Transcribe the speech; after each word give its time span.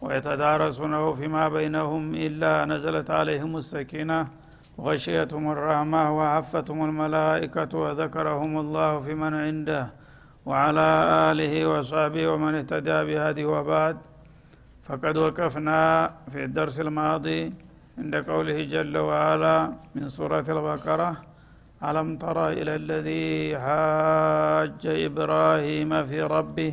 ويتدارسونه 0.00 1.14
فيما 1.14 1.48
بينهم 1.48 2.14
إلا 2.14 2.64
نزلت 2.64 3.10
عليهم 3.10 3.56
السكينة 3.56 4.26
وغشيتهم 4.78 5.50
الرحمة 5.50 6.02
وعفتهم 6.18 6.84
الملائكة 6.84 7.78
وذكرهم 7.78 8.52
الله 8.58 9.00
في 9.00 9.14
من 9.14 9.34
عنده 9.34 9.86
وعلى 10.46 10.88
آله 11.30 11.54
وصحبه 11.72 12.28
ومن 12.28 12.54
اهتدى 12.54 12.98
بهذه 13.08 13.44
وبعد. 13.44 13.96
فقد 14.82 15.16
وقفنا 15.16 15.80
في 16.32 16.44
الدرس 16.44 16.80
الماضي 16.80 17.52
عند 17.98 18.14
قوله 18.30 18.58
جل 18.64 18.98
وعلا 18.98 19.72
من 19.94 20.08
سورة 20.08 20.46
البقرة 20.48 21.10
ألم 21.84 22.08
تر 22.16 22.38
إلى 22.48 22.74
الذي 22.82 23.58
حاج 23.58 24.82
إبراهيم 24.86 25.90
في 26.06 26.22
ربه 26.22 26.72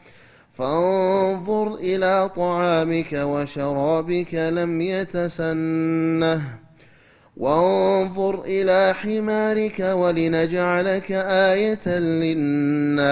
فانظر 0.61 1.75
إلى 1.75 2.29
طعامك 2.35 3.13
وشرابك 3.13 4.33
لم 4.33 4.81
يتسنه. 4.81 6.41
وانظر 7.37 8.41
إلى 8.45 8.93
حمارك 8.93 9.79
ولنجعلك 9.79 11.11
آية 11.11 11.99
للناس. 11.99 13.05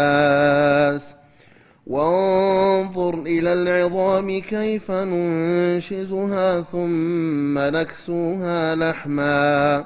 وانظر 1.88 3.14
إلى 3.14 3.54
العظام 3.54 4.42
كيف 4.42 4.92
ننشزها 4.92 6.62
ثم 6.62 7.60
نكسوها 7.60 8.76
لحما. 8.76 9.86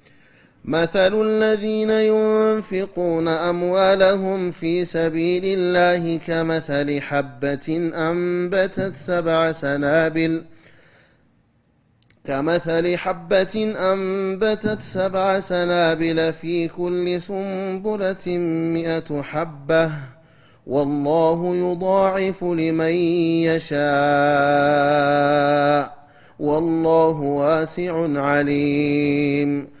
مثل 0.65 1.21
الذين 1.21 1.89
ينفقون 1.91 3.27
أموالهم 3.27 4.51
في 4.51 4.85
سبيل 4.85 5.41
الله 5.45 6.17
كمثل 6.17 7.01
حبة 7.01 7.91
أنبتت 7.95 8.95
سبع 8.95 9.51
سنابل 9.51 10.43
كمثل 12.25 12.97
حبة 12.97 13.73
أنبتت 13.93 14.81
سبع 14.81 15.39
سنابل 15.39 16.33
في 16.33 16.67
كل 16.67 17.21
سنبلة 17.21 18.37
مئة 18.73 19.21
حبة 19.21 19.91
والله 20.67 21.55
يضاعف 21.55 22.43
لمن 22.43 22.93
يشاء 23.49 23.81
والله 26.39 27.19
واسع 27.21 28.19
عليم 28.21 29.80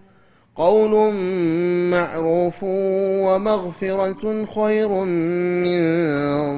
قول 0.55 1.13
معروف 1.91 2.63
ومغفرة 2.63 4.45
خير 4.45 4.89
من 5.63 5.81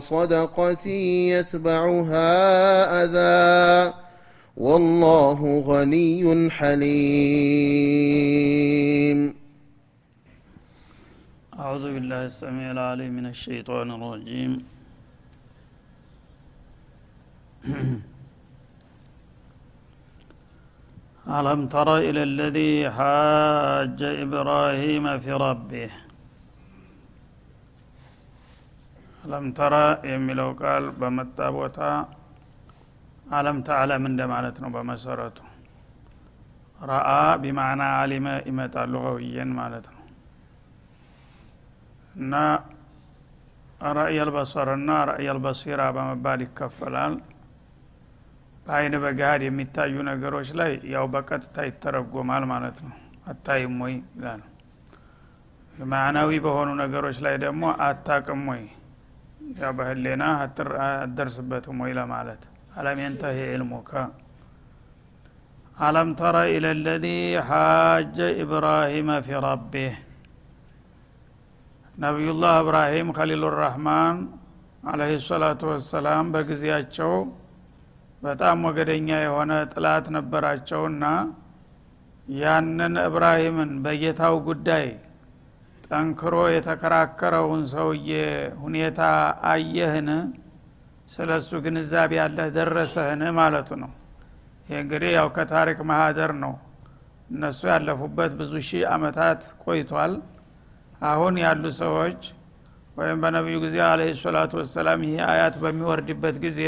صدقة 0.01 0.87
يتبعها 1.37 2.23
أذى. 3.03 3.93
والله 4.57 5.59
غني 5.59 6.49
حليم. 6.51 7.73
أعوذ 11.59 11.83
بالله 11.83 12.25
السميع 12.25 12.71
العليم 12.71 13.13
من 13.13 13.25
الشيطان 13.25 13.91
الرجيم. 13.91 14.63
ألم 21.28 21.60
تر 21.66 21.88
إلى 21.98 22.22
الذي 22.22 22.72
حاج 22.90 24.00
إبراهيم 24.24 25.04
في 25.18 25.32
ربه 25.44 25.90
ألم 29.24 29.44
ترى 29.58 29.84
የሚለው 30.12 30.50
ቃል 30.60 30.84
በመጣ 31.00 31.38
ቦታ 31.56 31.78
አለም 33.36 33.58
ተዕለም 33.68 34.02
እንደ 34.10 34.20
ማለት 34.32 34.56
ነው 34.62 34.70
በመሰረቱ 34.76 35.38
ረአ 36.90 37.08
ቢማዕና 37.42 37.82
አሊመ 38.00 38.26
ይመጣል 38.48 38.88
ሉገውየን 38.94 39.50
ማለት 39.60 39.86
ነው 39.94 40.02
እና 42.16 42.34
ረእየል 43.98 44.30
በሰርና 44.36 44.90
ረእየል 45.10 45.38
በሲራ 45.44 45.82
በመባል 45.96 46.40
ይከፈላል 46.46 47.14
በአይን 48.65 48.93
በገሃድ 49.03 49.41
የሚታዩ 49.45 49.95
ነገሮች 50.09 50.49
ላይ 50.59 50.71
ያው 50.93 51.05
በቀጥታ 51.13 51.65
ይተረጎማል 51.67 52.43
ማለት 52.51 52.77
ነው። 52.85 52.93
አታይም 53.27 53.75
ወይ 53.83 53.95
ይላል። 54.13 54.41
ማዕናዊ 55.91 56.31
በሆኑ 56.45 56.69
ነገሮች 56.81 57.17
ላይ 57.25 57.35
ደግሞ 57.43 57.63
አታቅም 57.85 58.41
ወይ? 58.51 58.63
ያው 59.59 59.71
በህሌና 59.77 60.23
አትደርስበትም 60.43 61.79
ወይ 61.83 61.93
ለማለት። 61.99 62.43
አለም 62.77 62.99
የንተህ 63.03 63.39
ዕልሙከ። 63.49 63.91
አለም 65.79 66.09
ተረ 66.19 66.37
ኢለ 66.53 66.65
ለዚ 66.79 67.05
ሓጀ 67.47 68.17
ኢብራሂመ 68.43 69.09
ፊ 69.25 69.39
ረቢህ። 69.45 69.93
ነቢዩላህ 71.95 72.53
እብራሂም 72.61 73.07
ከሊሉ 73.17 73.43
ራህማን 73.57 74.17
አለህ 74.83 75.11
ሰላቱ 75.27 75.61
ወሰላም 75.71 76.31
በጊዜያቸው 76.33 77.11
በጣም 78.23 78.57
ወገደኛ 78.67 79.09
የሆነ 79.21 79.51
ጥላት 79.73 80.05
ነበራቸውና 80.15 81.05
ያንን 82.35 82.93
እብራሂምን 83.01 83.71
በጌታው 83.83 84.35
ጉዳይ 84.47 84.85
ጠንክሮ 85.87 86.35
የተከራከረውን 86.53 87.63
ሰውዬ 87.71 88.11
ሁኔታ 88.61 88.99
አየህን? 89.49 90.09
ስለ 91.09 91.29
እሱ 91.41 91.51
ግንዛቤ 91.65 92.11
ያለህ 92.21 92.47
ደረሰህን? 92.57 93.21
ማለቱ 93.39 93.69
ነው። 93.83 93.91
ይህ 94.69 94.77
እንግዲህ 94.83 95.11
ያው 95.17 95.27
ከታሪክ 95.35 95.79
ማህደር 95.89 96.31
ነው። 96.43 96.53
እነሱ 97.29 97.59
ያለፉበት 97.71 98.31
ብዙ 98.39 98.53
ሺህ 98.67 98.83
አመታት 98.93 99.41
ቆይቷል። 99.63 100.13
አሁን 101.03 101.35
ያሉ 101.43 101.63
ሰዎች 101.83 102.21
ወይም 102.97 103.17
በነቢዩ 103.23 103.57
ጊዜ 103.65 103.77
አለ 103.85 104.01
ሰላቱ 104.21 104.51
ወሰላም 104.61 104.99
ይህ 105.07 105.21
አያት 105.29 105.55
በሚወርድበት 105.63 106.35
ጊዜ 106.45 106.59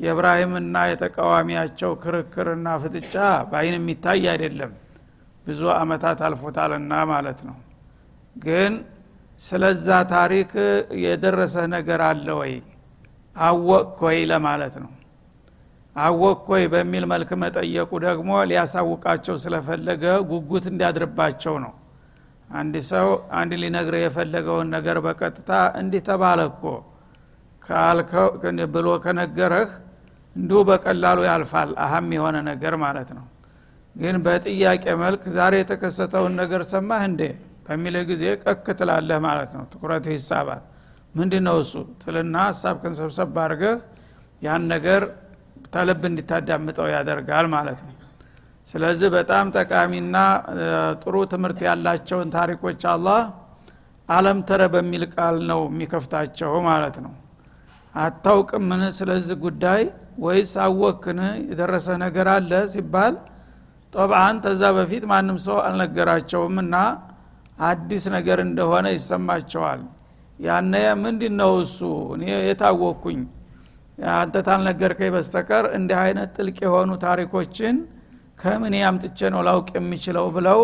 የእብራሂምና 0.00 0.76
የተቃዋሚያቸው 0.90 1.90
ክርክርና 2.02 2.68
ፍጥጫ 2.82 3.14
በአይን 3.50 3.74
የሚታይ 3.78 4.22
አይደለም። 4.32 4.72
ብዙ 5.46 5.60
አመታት 5.76 6.20
አልፎታልና 6.26 6.92
ማለት 7.12 7.40
ነው። 7.48 7.56
ግን 8.36 8.72
ስለዛ 9.40 9.86
ታሪክ 10.12 10.50
የደረሰ 11.04 11.56
ነገር 11.74 12.00
አለ 12.08 12.26
ወይ? 12.40 12.54
አወቅ 13.36 13.98
ወይ 14.06 14.18
ለማለት 14.30 14.74
ነው። 14.84 14.90
አወቅ 15.96 16.42
ወይ 16.52 16.64
በሚል 16.72 17.04
መልክ 17.12 17.30
መጠየቁ 17.42 17.90
ደግሞ 18.06 18.30
ሊያሳውቃቸው 18.50 19.36
ስለፈለገ 19.44 20.02
ጉጉት 20.30 20.64
እንዲያድርባቸው 20.72 21.54
ነው። 21.64 21.72
አንድ 22.50 22.74
ሰው 22.90 23.08
አንድ 23.32 23.52
ሊነግረ 23.62 23.96
የፈለገውን 24.00 24.68
ነገር 24.76 24.96
በቀጥታ 25.04 25.50
እንዲህ 25.80 26.02
ተባለ 26.08 26.40
እኮ 26.50 26.62
ብሎ 28.72 28.88
ከነገረህ 29.04 29.70
እንዲሁ 30.36 30.58
በቀላሉ 30.68 31.18
ያልፋል። 31.28 31.70
አሀም 31.84 32.08
የሆነ 32.16 32.36
ነገር 32.50 32.74
ማለት 32.84 33.10
ነው። 33.18 33.26
ግን 33.96 34.16
በጥያቄ 34.24 34.84
መልክ 35.02 35.22
ዛሬ 35.36 35.54
የተከሰተውን 35.60 36.34
ነገር 36.40 36.62
ሰማህ 36.72 37.02
እንዴ? 37.08 37.22
በሚለ 37.66 37.96
ጊዜ 38.10 38.22
ቀክ 38.44 38.66
ትላለህ 38.78 39.18
ማለት 39.26 39.50
ነው። 39.56 39.64
ትኩረት 39.72 40.06
ይሳባል። 40.12 40.62
ምንድ 41.14 41.32
ነው 41.46 41.56
እሱ? 41.62 41.72
ትልና 42.02 42.36
ሀሳብክን 42.48 42.94
ሰብሰብ 43.00 43.36
አድርገህ 43.44 43.76
ያን 44.42 44.62
ነገር 44.72 45.02
ተልብ 45.72 46.02
እንዲታዳምጠው 46.08 46.86
ያደርጋል 46.94 47.46
ማለት 47.54 47.80
ነው። 47.86 47.94
ስለዚህ 48.68 49.08
በጣም 49.16 49.46
ጠቃሚና 49.56 50.16
ጥሩ 51.02 51.14
ትምህርት 51.32 51.60
ያላቸውን 51.68 52.28
ታሪኮች 52.36 52.82
አላህ 52.92 53.20
አለም 54.08 54.38
ተረ 54.48 54.62
በሚል 54.74 55.04
ቃል 55.14 55.36
ነው 55.50 55.60
የሚከፍታቸው 55.68 56.52
ማለት 56.66 56.96
ነው። 57.04 57.12
አታውቅም 57.94 58.64
ምን 58.70 58.82
ስለዚህ 58.98 59.36
ጉዳይ 59.44 59.82
ወይስ 60.20 60.52
አወክን 60.62 61.18
የደረሰ 61.46 61.88
ነገር 62.02 62.28
አለ 62.32 62.52
ሲባል 62.72 63.14
ጠብአን 63.92 64.36
ተዛ 64.44 64.62
በፊት 64.76 65.04
ማንም 65.10 65.38
ሰው 65.44 65.56
አልነገራቸውም 65.66 66.56
እና 66.62 66.74
አዲስ 67.68 68.04
ነገር 68.16 68.38
እንደሆነ 68.46 68.86
ይሰማቸዋል። 68.94 69.80
ያነ 70.38 70.72
ምንድ 71.00 71.22
ነው 71.40 71.52
እሱ? 71.64 71.78
እኔ 72.14 72.24
የታወቅኩኝ። 72.48 73.20
አንተ 74.16 74.36
ታልነገርከኝ 74.46 75.10
በስተቀር 75.14 75.64
እንዲህ 75.76 75.98
አይነት 76.04 76.30
ጥልቅ 76.36 76.58
የሆኑ 76.64 76.90
ታሪኮችን 77.04 77.74
ከምን 78.40 78.74
ያምጥቼ 78.78 79.18
ነው 79.34 79.40
ላውቅ 79.48 79.68
የሚችለው 79.76 80.26
ብለው 80.36 80.60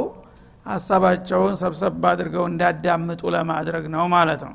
ሀሳባቸውን 0.66 1.54
ሰብሰብ 1.62 2.04
አድርገው 2.10 2.44
እንዲያዳምጡ 2.50 3.22
ለማድረግ 3.34 3.84
ነው 3.94 4.04
ማለት 4.14 4.40
ነው። 4.48 4.54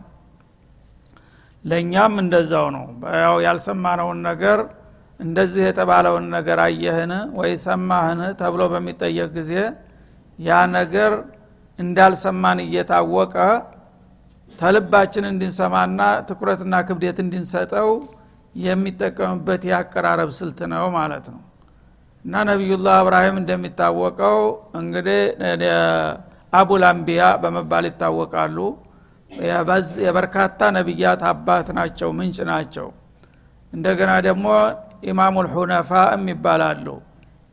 ለእኛም 1.65 2.13
እንደዛው 2.23 2.67
ነው። 2.75 2.85
ያው 3.21 3.35
ያልሰማነውን 3.45 4.19
ነገር 4.29 4.59
እንደዚህ 5.21 5.61
የተባለውን 5.65 6.25
ነገር 6.35 6.59
አየህን 6.65 7.11
ወይ 7.39 7.51
ሰማህን 7.65 8.21
ተብሎ 8.39 8.61
በሚጠየቅ 8.73 9.29
ጊዜ 9.37 9.51
ያ 10.39 10.59
ነገር 10.77 11.11
እንዳልሰማን 11.79 12.59
እየታወቀ 12.65 13.35
ተልባችን 14.59 15.25
እንድንሰማና 15.29 15.99
ትኩረትና 16.27 16.75
ክብደት 16.87 17.17
እንድንሰጠው 17.23 17.89
የሚጠቀምበት 18.55 19.61
የአቀራረብ 19.69 20.29
ስልት 20.39 20.59
ነው 20.73 20.85
ማለት 20.97 21.25
ነው። 21.33 21.41
እና 22.25 22.43
ነቢዩላህ 22.49 22.95
እብራሂም 23.03 23.37
እንደሚታወቀው 23.41 24.39
እንግዲህ 24.81 25.21
አቡል 26.53 26.83
አንቢያ 26.89 27.23
በመባል 27.43 27.85
ይታወቃሉ። 27.89 28.57
የበርካታ 30.05 30.61
ነቢያት 30.77 31.21
አባት 31.31 31.67
ናቸው 31.77 32.09
ምንጭ 32.17 32.37
ናቸው። 32.51 32.87
እንደገና 33.73 34.11
ደግሞ 34.27 34.47
ኢማሙል 35.03 35.47
ሁነፋ 35.53 35.91
ይባላሉ። 36.27 36.85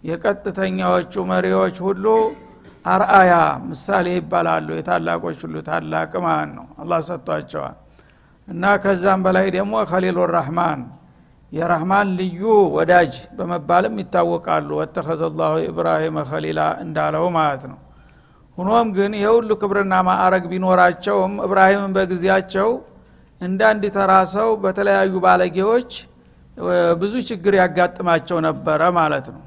የቀጥተኛዎቹ 0.04 1.12
መሪዎች 1.30 1.76
ሁሉ 1.86 2.04
አርአያ 2.84 3.32
ምሳሌ 3.68 4.06
ይባላሉ። 4.16 4.68
የታላቆች 4.76 5.38
ሁሉ 5.44 5.56
ታላቅ 5.68 6.12
ማለት 6.26 6.50
ነው። 6.58 6.66
አላህ 6.82 7.00
ሰጥቷቸዋል። 7.08 7.76
እና 8.48 8.64
ከዛም 8.82 9.20
በላይ 9.26 9.46
ደግሞ 9.56 9.74
ከሊሉ 9.90 10.18
ራህማን 10.34 10.80
የራህማን 11.52 12.08
ልዩ 12.18 12.40
ወዳጅ 12.76 13.12
በመባልም 13.36 13.94
ይታወቃሉ። 14.02 14.68
ወተኸዘ 14.80 15.22
ላሁ 15.40 15.54
ኢብራሂመ 15.68 16.16
ከሊላ 16.30 16.60
እንዳለው 16.84 17.24
ማለት 17.36 17.62
ነው። 17.70 17.78
ሁኖም 18.58 18.88
ግን 18.96 19.12
የሁሉ 19.22 19.50
ክብርና 19.60 19.94
ማዕረግ 20.08 20.44
ቢኖራቸውም 20.52 21.34
እብራሂምን 21.46 21.92
በጊዜያቸው 21.96 22.70
እንደ 23.40 23.60
አንድ 23.70 23.84
ተራ 23.96 24.12
ሰው 24.32 24.48
በተለያዩ 24.62 25.12
ባለጌዎች 25.24 25.90
ብዙ 27.01 27.13
ችግር 27.29 27.53
ያጋጥማቸው 27.61 28.37
ነበረ 28.47 28.81
ማለት 28.99 29.27
ነው 29.35 29.41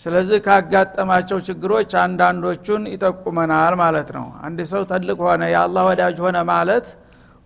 ስለዚህ 0.00 0.38
ካጋጠማቸው 0.46 1.38
ችግሮች 1.48 1.92
አንዳንዶቹን 2.02 2.82
ይጠቁመናል 2.94 3.74
ማለት 3.82 4.08
ነው 4.16 4.26
አንድ 4.46 4.58
ሰው 4.72 4.82
ትልቅ 4.90 5.18
ሆነ 5.26 5.42
የአላህ 5.52 5.84
ወዳጅ 5.90 6.16
ሆነ 6.24 6.38
ማለት 6.50 6.86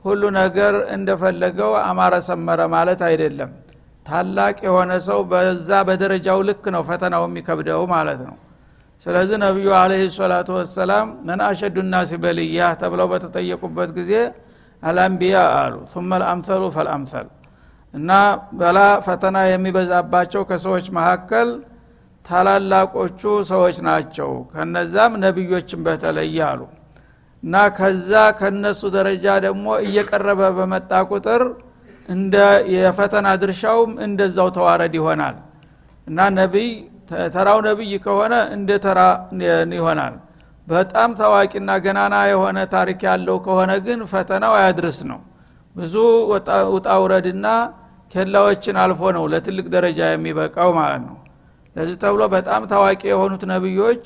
ሁሉ 0.05 0.23
ነገር 0.41 0.75
እንደፈለገው 0.97 1.73
አማረ 1.89 2.15
ሰመረ 2.29 2.61
ማለት 2.75 3.01
አይደለም 3.09 3.51
ታላቅ 4.07 4.57
የሆነ 4.67 4.93
ሰው 5.09 5.19
በዛ 5.31 5.71
በደረጃው 5.89 6.39
ልክ 6.49 6.65
ነው 6.75 6.83
ፈተናው 6.89 7.25
የሚከብደው 7.29 7.83
ማለት 7.95 8.21
ነው 8.29 8.37
ስለዚህ 9.07 9.37
ነቢዩ 9.45 9.69
አለህ 9.81 10.01
ሰላቱ 10.19 10.49
ወሰላም 10.59 11.07
ምን 11.29 11.41
አሸዱ 11.49 11.77
ናሲ 11.93 12.13
በልያ 12.25 12.67
ተብለው 12.81 13.07
በተጠየቁበት 13.13 13.91
ጊዜ 13.99 14.13
አልአንቢያ 14.83 15.37
አሉ 15.63 15.75
ثم 15.95 16.11
الامثل 16.21 16.63
فالامثل 16.77 17.27
እና 17.96 18.12
በላ 18.60 18.78
ፈተና 19.06 19.38
የሚበዛባቸው 19.50 20.42
ከሰዎች 20.50 20.86
መካከል 20.98 21.50
ታላላቆቹ 22.26 23.22
ሰዎች 23.50 23.78
ናቸው። 23.88 24.32
ከነዛም 24.54 25.14
ነቢዮችን 25.26 25.82
በተለይ 25.88 26.38
አሉ። 26.48 26.62
እና 27.44 27.56
ከዛ 27.78 28.12
ከነሱ 28.40 28.82
ደረጃ 28.96 29.26
ደግሞ 29.46 29.66
እየቀረበ 29.86 30.42
በመጣ 30.58 30.92
ቁጥር 31.12 31.44
እንደ 32.10 32.36
የፈተና 32.74 33.28
ድርሻውም 33.42 33.92
እንደዛው 34.06 34.50
ተዋረድ 34.56 34.94
ይሆናል። 35.00 35.38
እና 36.08 36.28
ነቢይ 36.40 36.70
ተራው 37.34 37.60
ነቢይ 37.68 37.94
ከሆነ 38.06 38.34
እንደ 38.56 38.70
ተራ 38.86 39.00
ይሆናል። 39.76 40.16
በጣም 40.68 41.10
ታዋቂና 41.20 41.72
ገናና 41.84 42.16
የሆነ 42.32 42.60
ታሪክ 42.76 43.00
ያለው 43.10 43.38
ከሆነ 43.46 43.72
ግን 43.86 44.00
ፈተናው 44.12 44.54
አያድርስ 44.60 45.00
ነው። 45.12 45.20
ብዙ 45.76 45.96
ውጣ 46.74 46.90
ውረድና 47.04 47.48
ኬላዎችን 48.12 48.78
አልፎ 48.82 49.02
ነው 49.16 49.24
ለትልቅ 49.32 49.66
ደረጃ 49.76 50.00
የሚበቃው 50.10 50.70
ማለት 50.78 51.02
ነው። 51.08 51.18
ለዚህ 51.76 51.98
ተብሎ 52.04 52.24
በጣም 52.34 52.62
ታዋቂ 52.72 53.02
የሆኑት 53.12 53.44
ነቢዮች 53.52 54.04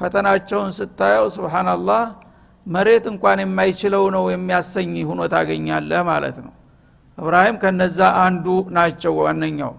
ፈተናቸውን 0.00 0.70
ስታየው 0.78 1.26
ስብናላህ 1.36 2.02
መሬት 2.66 3.04
እንኳን 3.10 3.38
የማይችለው 3.42 4.04
ነው 4.14 4.24
የሚያሰኝ 4.32 4.94
ሁኖ 5.10 5.20
ታገኛለህ 5.34 6.00
ማለት 6.10 6.38
ነው። 6.44 6.52
እብራሂም 7.18 7.56
ከነዛ 7.62 7.98
አንዱ 8.24 8.46
ናቸው 8.76 9.12
ዋነኛው። 9.20 9.72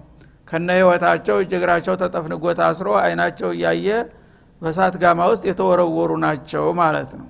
ከነ 0.47 0.67
ህይወታቸው 0.77 1.37
እጅግራቸው 1.43 1.95
ተጠፍንጎ 2.01 2.45
ታስሮ 2.59 2.89
አይናቸው 3.01 3.49
እያየ 3.55 3.87
በሳት 4.61 4.95
ጋማ 5.01 5.19
ውስጥ 5.31 5.43
የተወረወሩ 5.49 6.11
ናቸው 6.23 6.65
ማለት 6.79 7.11
ነው። 7.19 7.27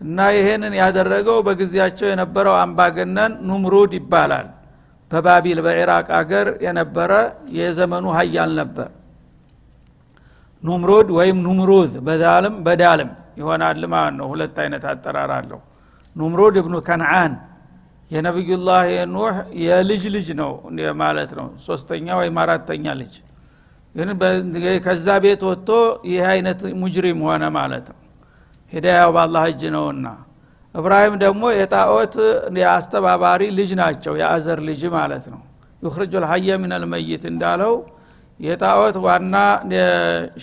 እና 0.00 0.18
ይሄንን 0.36 0.74
ያደረገው 0.80 1.38
በጊዜያቸው 1.46 2.06
የነበረው 2.10 2.54
አምባገነን 2.62 3.32
ኑምሩድ 3.48 3.92
ይባላል 3.98 4.48
በባቢል 5.10 5.58
በኢራቅ 5.66 6.06
አገር 6.18 6.46
የነበረ 6.64 7.12
የዘመኑ 7.58 8.06
ሀያል 8.16 8.50
ነበር። 8.60 8.88
ኑምሩድ 10.62 11.08
ወይም 11.18 11.38
ኑምሩዝ 11.46 11.92
በዳልም 12.06 12.54
በዳልም 12.66 13.10
ይሆናል 13.40 13.82
ማለት 13.92 14.14
ነው። 14.20 14.26
ሁለት 14.32 14.56
አይነት 14.62 14.84
አጠራር 14.92 15.30
አለው። 15.36 15.60
ኑምሩድ 16.16 16.54
እብኑ 16.60 16.76
ከነአን 16.88 17.32
የነቢዩላህ 18.10 18.82
ኑህ 19.14 19.36
የልጅ 19.62 20.02
ልጅ 20.14 20.28
ነው 20.40 20.52
ማለት 21.02 21.30
ነው። 21.38 21.48
ሶስተኛ 21.66 22.06
ወይም 22.20 22.36
አራተኛ 22.42 22.86
ልጅ 23.00 23.14
ግን 23.94 24.08
ከዛ 24.86 25.06
ቤት 25.24 25.42
ወጥቶ 25.48 25.68
ይህ 26.08 26.24
አይነት 26.32 26.60
ሙጅሪም 26.80 27.20
ሆነ 27.26 27.44
ማለት 27.56 27.86
ነው። 27.92 27.98
ሂዳያው 28.72 29.10
በአላህ 29.16 29.44
እጅ 29.52 29.62
ነውና 29.74 30.06
እብራሂም 30.78 31.14
ደግሞ 31.22 31.42
የጣዖት 31.58 32.14
የአስተባባሪ 32.60 33.42
ልጅ 33.56 33.70
ናቸው። 33.80 34.12
የአዘር 34.20 34.58
ልጅ 34.68 34.82
ማለት 34.94 35.24
ነው። 35.32 35.40
ዩክርጁ 35.82 36.12
ልሀየ 36.24 36.56
ምን 36.62 36.72
እንዳለው 37.30 37.74
የጣዖት 38.40 38.96
ዋና 39.04 39.36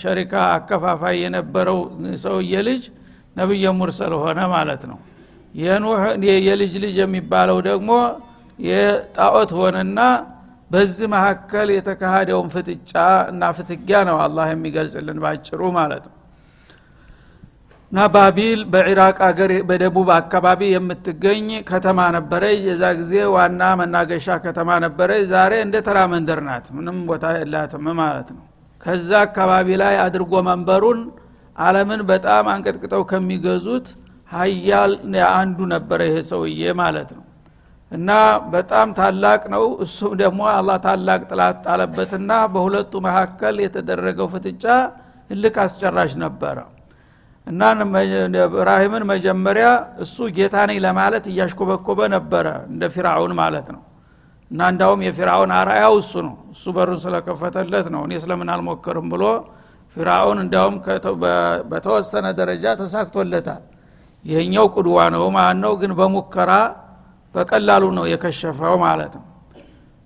ሸሪካ 0.01 0.33
አከፋፋይ 0.55 1.15
የነበረው 1.23 1.77
ሰውየ 2.23 2.63
ልጅ 2.67 2.83
ነቢየ 3.35 3.71
ሙርሰል 3.79 4.13
ሆነ 4.21 4.39
ማለት 4.55 4.83
ነው። 4.91 4.97
የኑህ 5.55 6.01
የልጅ 6.47 6.73
ልጅ 6.83 6.95
የሚባለው 7.03 7.57
ደግሞ 7.69 7.91
የጣዖት 8.59 9.51
ሆነና 9.59 9.99
በዚህ 10.71 11.07
መካከል 11.13 11.67
የተካሃደውን 11.75 12.47
ፍጥጫ 12.53 12.93
እና 13.31 13.51
ፍትጊያ 13.57 13.97
ነው 14.09 14.17
አላህ 14.25 14.47
የሚገልጽልን 14.53 15.17
ባጭሩ 15.23 15.61
ማለት 15.77 16.05
ነው 16.09 16.14
እና 17.91 18.05
ባቢል 18.13 18.61
በኢራቅ 18.71 19.17
አገር 19.25 19.51
በደቡብ 19.67 20.07
አካባቢ 20.15 20.61
የምትገኝ 20.69 21.47
ከተማ 21.69 21.99
ነበረ 22.15 22.43
የዛ 22.59 22.83
ጊዜ 22.99 23.13
ዋና 23.33 23.61
መናገሻ 23.79 24.37
ከተማ 24.45 24.69
ነበረ 24.85 25.09
ዛሬ 25.31 25.53
እንደ 25.65 25.75
ተራ 25.85 25.99
መንደር 26.13 26.39
ናት። 26.47 26.65
ምንም 26.77 26.97
ቦታ 27.09 27.33
የላትም 27.37 27.85
ማለት 28.01 28.29
ነው። 28.35 28.43
ከዛ 28.81 29.11
አካባቢ 29.27 29.67
ላይ 29.81 29.95
አድርጎ 30.03 30.33
መንበሩን 30.47 30.99
አለምን 31.57 32.01
በጣም 32.09 32.45
አንቀጥቅጠው 32.53 33.03
ከሚገዙት 33.11 33.87
ሀያል 34.31 34.93
አንዱ 35.33 35.57
ነበረ 35.73 36.01
ይሄ 36.09 36.17
ሰውዬ 36.29 36.73
ማለት 36.81 37.09
ነው። 37.17 37.23
እና 37.91 38.11
በጣም 38.51 38.87
ታላቅ 38.99 39.41
ነው። 39.53 39.65
እሱም 39.83 40.13
ደግሞ 40.21 40.41
አላህ 40.53 40.77
ታላቅ 40.85 41.21
ጥላት 41.31 41.57
ጣለበትና 41.65 42.31
በሁለቱ 42.53 42.93
መካከል 43.07 43.57
የተደረገው 43.65 44.29
ፍጥጫ 44.33 44.65
እልክ 45.29 45.57
አስጨራሽ 45.63 46.13
ነበረ 46.23 46.57
እና 47.47 47.61
እብራሂምን 48.45 49.03
መጀመሪያ 49.09 49.65
እሱ 50.03 50.15
ጌታ 50.37 50.55
ነኝ 50.69 50.77
ለማለት 50.85 51.25
እያሽኮበኮበ 51.31 51.99
ነበረ 52.15 52.45
እንደ 52.71 52.83
ፊራውን 52.95 53.33
ማለት 53.41 53.67
ነው። 53.75 53.81
እና 54.51 54.61
እንዳውም 54.71 55.01
የፊራውን 55.05 55.51
አርአያው 55.59 55.93
እሱ 56.01 56.13
ነው። 56.25 56.35
እሱ 56.53 56.63
በሩን 56.75 56.99
ስለከፈተለት 57.03 57.87
ነው 57.93 58.01
እኔ 58.07 58.13
ስለምን 58.23 58.49
አልሞክርም 58.55 59.07
ብሎ 59.13 59.23
ፊራውን 59.95 60.37
እንዲያውም 60.43 60.75
በተወሰነ 61.71 62.25
ደረጃ 62.39 62.65
ተሳክቶለታል። 62.81 63.63
ይህኛው 64.25 64.65
ቁድዋ 64.75 64.97
ነው 65.15 65.23
ማለት 65.37 65.59
ነው 65.63 65.73
ግን 65.81 65.91
በሙከራ 65.97 66.51
በቀላሉ 67.35 67.83
ነው 67.97 68.05
የከሸፈው 68.11 68.75
ማለት 68.85 69.13
ነው። 69.19 69.25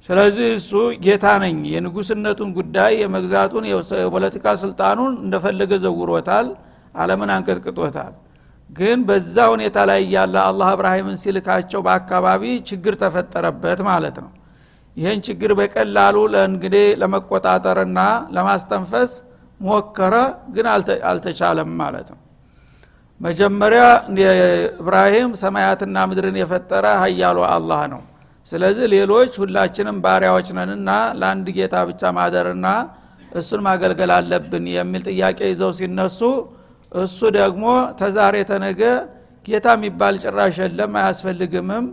ስለዚህ 0.09 0.47
እሱ 0.57 0.71
ጌታ 1.05 1.25
ነኝ 1.43 1.57
የንጉስነቱን 1.73 2.49
ጉዳይ 2.57 2.93
የመግዛቱን 3.01 3.63
የፖለቲካ 3.69 4.45
ስልጣኑን 4.63 5.13
እንደፈለገ 5.25 5.71
ዘውሮታል 5.83 6.47
አለምን 6.95 7.31
አንቀጥቅጦታል። 7.35 8.13
ግን 8.69 8.99
በዛ 9.07 9.35
ሁኔታ 9.53 9.77
ላይ 9.89 10.01
ያለ 10.13 10.35
አላህ 10.43 10.67
እብራሂምን 10.75 11.17
ሲልካቸው 11.21 11.79
በአካባቢ 11.85 12.43
ችግር 12.69 12.93
ተፈጠረበት 13.01 13.79
ማለት 13.87 14.17
ነው። 14.23 14.31
ይህን 14.97 15.19
ችግር 15.27 15.51
በቀላሉ 15.59 16.15
ለእንግዲህ 16.33 16.85
ለመቆጣጠርና 17.01 17.99
ለማስተንፈስ 18.35 19.11
ሞከረ 19.61 20.15
ግን 20.55 20.65
አልተቻለም 21.09 21.71
ማለት 21.81 22.07
ነው። 22.13 22.19
መጀመሪያ 23.21 23.81
ኢብራሂም 24.79 25.31
ሰማያትና 25.41 25.97
ምድርን 26.09 26.37
የፈጠረ 26.41 26.85
ሀያሉ 27.01 27.39
አላህ 27.55 27.81
ነው። 27.93 28.01
ስለዚህ 28.47 28.85
ሌሎች 28.93 29.31
ሁላችንም 29.41 29.97
ባሪያዎች 30.05 30.47
ነንና 30.57 30.89
ለአንድ 31.19 31.47
ጌታ 31.57 31.75
ብቻ 31.89 32.11
ማደርና 32.17 32.67
እሱን 33.31 33.61
ማገልገል 33.65 34.11
አለብን 34.15 34.65
የሚል 34.75 35.01
ጥያቄ 35.09 35.39
ይዘው 35.51 35.71
ሲነሱ 35.79 36.19
እሱ 36.91 37.19
ደግሞ 37.37 37.65
ተዛሬ 37.99 38.35
ተነገ 38.49 38.81
ጌታ 39.45 39.67
የሚባል 39.77 40.15
ጭራሽ 40.23 40.55
የለም 40.63 40.93
አያስፈልግምም። 40.99 41.85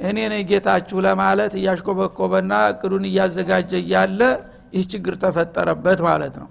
እኔ 0.00 0.18
ነኝ 0.32 0.42
ጌታችሁ 0.50 0.98
ለማለት 1.06 1.52
እያሽኮበኮበና 1.58 2.52
እቅዱን 2.72 3.04
እያዘጋጀ 3.10 3.72
እያለ 3.82 4.20
ይህ 4.74 4.84
ችግር 4.92 5.14
ተፈጠረበት 5.22 6.00
ማለት 6.08 6.34
ነው። 6.42 6.48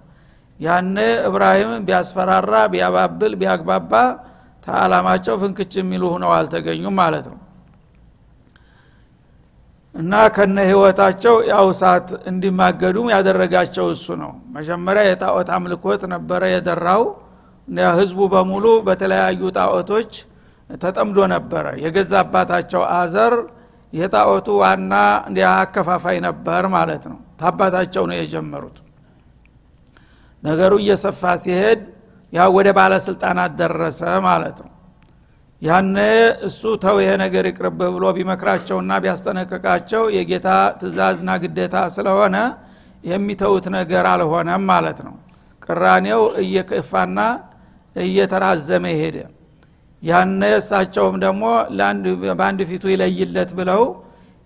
ያነ 0.60 0.98
እብራሂምን 1.28 1.82
ቢያስፈራራ 1.88 2.54
ቢያባብል 2.74 3.34
ቢያግባባ 3.42 3.94
ተአላማቸው 4.64 5.36
ፍንክች 5.42 5.72
የሚሉ 5.80 6.04
ሁነው 6.14 6.32
አልተገኙም 6.36 6.96
ማለት 7.02 7.26
ነው። 7.32 7.40
እና 9.96 10.14
ከነ 10.36 10.58
ህይወታቸው 10.70 11.36
ያው 11.52 11.66
እሳት 11.74 12.08
እንዲማገዱም 12.30 13.08
ያደረጋቸው 13.14 13.86
እሱ 13.96 14.06
ነው። 14.22 14.32
መጀመሪያ 14.56 15.02
የጣዖት 15.08 15.50
አምልኮት 15.58 16.02
ነበረ 16.14 16.42
የደራው 16.54 17.04
ህዝቡ 17.98 18.20
በሙሉ 18.34 18.66
በተለያዩ 18.88 19.42
ጣዖቶች 19.58 20.12
ተጠምዶ 20.70 21.18
ነበረ። 21.34 21.66
የገዛ 21.84 22.12
አባታቸው 22.24 22.82
አዘር 22.96 23.34
የጣዖቱ 23.94 24.48
ዋና 24.62 24.94
አከፋፋይ 25.54 26.18
ነበር 26.28 26.64
ማለት 26.76 27.04
ነው። 27.12 27.20
ታባታቸው 27.42 28.04
ነው 28.10 28.16
የጀመሩት። 28.20 28.78
ነገሩ 30.44 30.74
እየሰፋ 30.84 31.22
ሲሄድ 31.44 31.82
ያው 32.34 32.50
ወደ 32.58 32.68
ባለስልጣናት 32.78 33.52
ደረሰ 33.60 34.02
ማለት 34.26 34.58
ነው። 34.64 34.72
ያነ 35.62 35.98
እሱ 36.48 36.62
ተው 36.84 36.98
ይሄ 37.02 37.12
ነገር 37.24 37.46
ይቅርብህ 37.50 37.90
ብሎ 37.96 38.06
ቢመክራቸውና 38.18 38.92
ቢያስጠነቅቃቸው 39.04 40.04
የጌታ 40.16 40.48
ትእዛዝና 40.80 41.32
ግዴታ 41.44 41.76
ስለሆነ 41.96 42.36
የሚተውት 43.04 43.66
ነገር 43.78 44.06
አልሆነም 44.12 44.64
ማለት 44.72 45.00
ነው። 45.08 45.16
ቅራኔው 45.66 46.22
እየከፋና 46.44 47.20
እየተራዘመ 47.96 48.86
ሄደ። 49.00 49.18
ያነ 50.04 50.42
እሳቸውም 50.58 51.16
ደግሞ 51.24 51.44
በአንድ 52.40 52.62
ፊቱ 52.70 52.84
ይለይለት 52.94 53.52
ብለው 53.60 53.84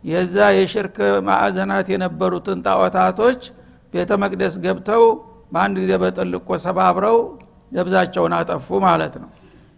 የዛ 0.04 0.36
የሽርክ 0.58 0.98
ማዕዘናት 1.27 1.88
የነበሩትን 1.94 2.60
ጣዖታቶች 2.68 3.42
ቤተ 3.94 4.12
መቅደስ 4.24 4.56
ገብተው 4.66 5.04
በአንድ 5.51 5.75
ጊዜ 5.82 5.94
በጥልቆ 6.04 6.50
ሰባብረው 6.66 7.18
ደብዛቸውን 7.72 8.34
አጠፉ 8.38 8.68
ማለት 8.86 9.16
ነው። 9.22 9.30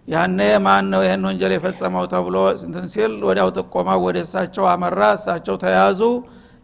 ያነ 0.07 0.39
ማን 0.65 0.85
ነው 0.91 1.01
ይህን 1.05 1.23
ወንጀል 1.27 1.51
የፈጸመው 1.55 2.05
ተብሎ 2.13 2.37
ስንትን 2.61 2.85
ሲል 2.93 3.13
ወዲያው 3.27 3.49
ጥቆማ 3.57 3.89
ወደ 4.05 4.17
እሳቸው 4.25 4.65
አመራ። 4.71 5.01
እሳቸው 5.17 5.55
ተያዙ 5.63 5.99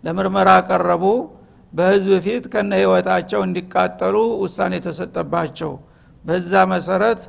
ለምርመራ 0.03 0.49
ቀረቡ። 0.67 1.03
በህዝብ 1.73 2.11
ፊት 2.25 2.45
ከነ 2.53 2.71
ህይወታቸው 2.81 3.41
እንዲቃጠሉ 3.47 4.15
ውሳኔ 4.43 4.73
የተሰጠባቸው 4.79 5.71
በዛ 6.25 6.51
መሰረት 6.71 7.21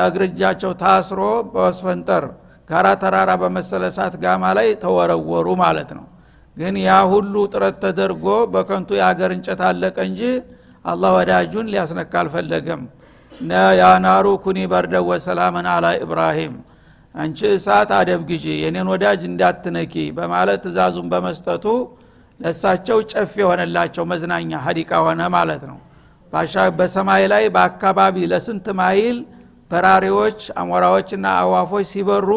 እግርጃቸው 0.00 0.72
ታስሮ 0.82 1.20
በወስፈንጠር 1.52 2.24
ጋራ 2.70 2.86
ተራራ 3.02 3.30
በመሰለ 3.42 3.82
እሳት 3.90 4.14
ጋማ 4.22 4.44
ላይ 4.58 4.68
ተወረወሩ 4.82 5.48
ማለት 5.62 5.90
ነው። 5.98 6.04
ግን 6.56 6.74
ያ 6.82 6.92
ሁሉ 7.12 7.34
ጥረት 7.52 7.76
ተደርጎ 7.84 8.24
በከንቱ 8.52 8.90
የአገር 8.98 9.30
እንጨት 9.36 9.60
አለቀ 9.68 9.96
እንጂ 10.08 10.20
አላህ 10.84 11.10
ወዳጁን 11.18 11.66
ሊያስነካ 11.72 12.12
አልፈለገም። 12.22 12.82
ያናሩ 13.80 14.26
ኩኒ 14.44 14.58
በርደ 14.72 14.94
ወሰላምን 15.08 15.66
አላ 15.72 15.86
ኢብራሂም 16.02 16.54
አንቺ 17.14 17.38
እሳት 17.56 17.90
አደብ 17.98 18.20
ግዢ 18.28 18.46
የኔን 18.62 18.88
ወዳጅ 18.92 19.20
እንዳትነኪ 19.30 19.94
በማለት 20.16 20.60
ትእዛዙን 20.64 21.08
በመስጠቱ 21.12 21.64
ለእሳቸው 22.40 22.98
ጨፍ 23.12 23.32
የሆነላቸው 23.40 24.04
መዝናኛ 24.12 24.60
ሀዲቃ 24.64 24.92
ሆነ 25.06 25.22
ማለት 25.36 25.62
ነው 25.70 25.78
በሰማይ 26.78 27.24
ላይ 27.32 27.44
በአካባቢ 27.54 28.16
ለስንት 28.32 28.66
ማይል 28.78 29.18
በራሪዎች 29.70 30.40
አሞራዎችና 30.60 31.26
አዋፎች 31.42 31.86
ሲበሩ 31.92 32.28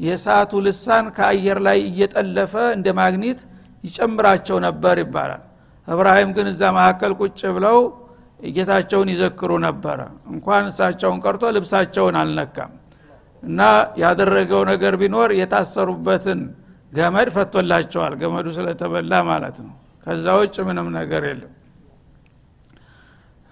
የሰዓቱ 0.00 0.52
ልሳን 0.66 1.06
ከአየር 1.16 1.58
ላይ 1.66 1.78
እየጠለፈ 1.88 2.54
እንደ 2.76 2.88
ማግኒት 3.00 3.40
ይጨምራቸው 3.84 4.56
ነበር 4.66 4.96
ይባላል። 5.02 5.42
እብራሂም 5.88 6.30
ግን 6.36 6.46
እዛ 6.52 6.62
መካከል 6.76 7.12
ቁጭ 7.20 7.40
ብለው 7.56 7.78
ጌታቸውን 8.50 9.08
ይዘክሩ 9.12 9.50
ነበረ። 9.66 9.98
እንኳን 10.32 10.64
እሳቸውን 10.70 11.18
ቀርቶ 11.24 11.44
ልብሳቸውን 11.56 12.16
አልነካም 12.20 12.72
እና 13.42 13.60
ያደረገው 14.02 14.62
ነገር 14.70 14.94
ቢኖር 15.02 15.30
የታሰሩበትን 15.40 16.40
ገመድ 16.92 17.28
ፈቶላቸዋል። 17.34 18.14
ገመዱ 18.22 18.46
ስለተበላ 18.56 19.12
ማለት 19.28 19.56
ነው። 19.64 19.74
ከዛ 20.06 20.26
ውጭ 20.40 20.56
ምንም 20.68 20.88
ነገር 20.98 21.24
የለም 21.30 21.52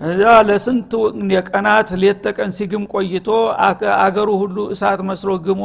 እዛ 0.00 0.22
ለስንት 0.48 0.90
የቀናት 1.36 1.88
ሌት 2.02 2.24
ሲግም 2.56 2.84
ቆይቶ 2.92 3.28
አገሩ 4.04 4.28
ሁሉ 4.42 4.56
እሳት 4.74 5.00
መስሎ 5.08 5.30
ግሞ 5.46 5.62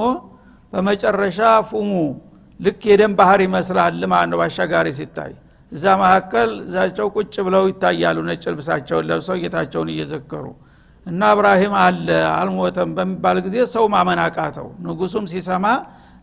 በመጨረሻ 0.73 1.39
ፉሙ 1.69 1.91
ልክ 2.59 2.81
የደም 2.91 3.13
ባህር 3.19 3.41
ይመስላል 3.45 3.99
ማለት 4.13 4.29
ነው 4.31 4.37
ባሻጋሪ 4.41 4.87
ሲታይ። 4.97 5.31
እዛ 5.71 5.85
መካከል 6.01 6.49
እዛቸው 6.63 7.07
ቁጭ 7.15 7.35
ብለው 7.45 7.63
ይታያሉ 7.71 8.17
ነጭ 8.27 8.43
ልብሳቸውን 8.53 9.05
ለብሰው 9.09 9.37
ጌታቸውን 9.43 9.89
እየዘከሩ። 9.93 10.45
እና 11.05 11.21
እብራሂም 11.35 11.73
አለ 11.83 12.07
አልሞተም 12.33 12.89
በሚባል 12.97 13.37
ጊዜ 13.45 13.55
ሰው 13.73 13.85
ማመን 13.93 14.19
አቃተው። 14.25 14.67
ንጉሱም 14.85 15.25
ሲሰማ 15.31 15.65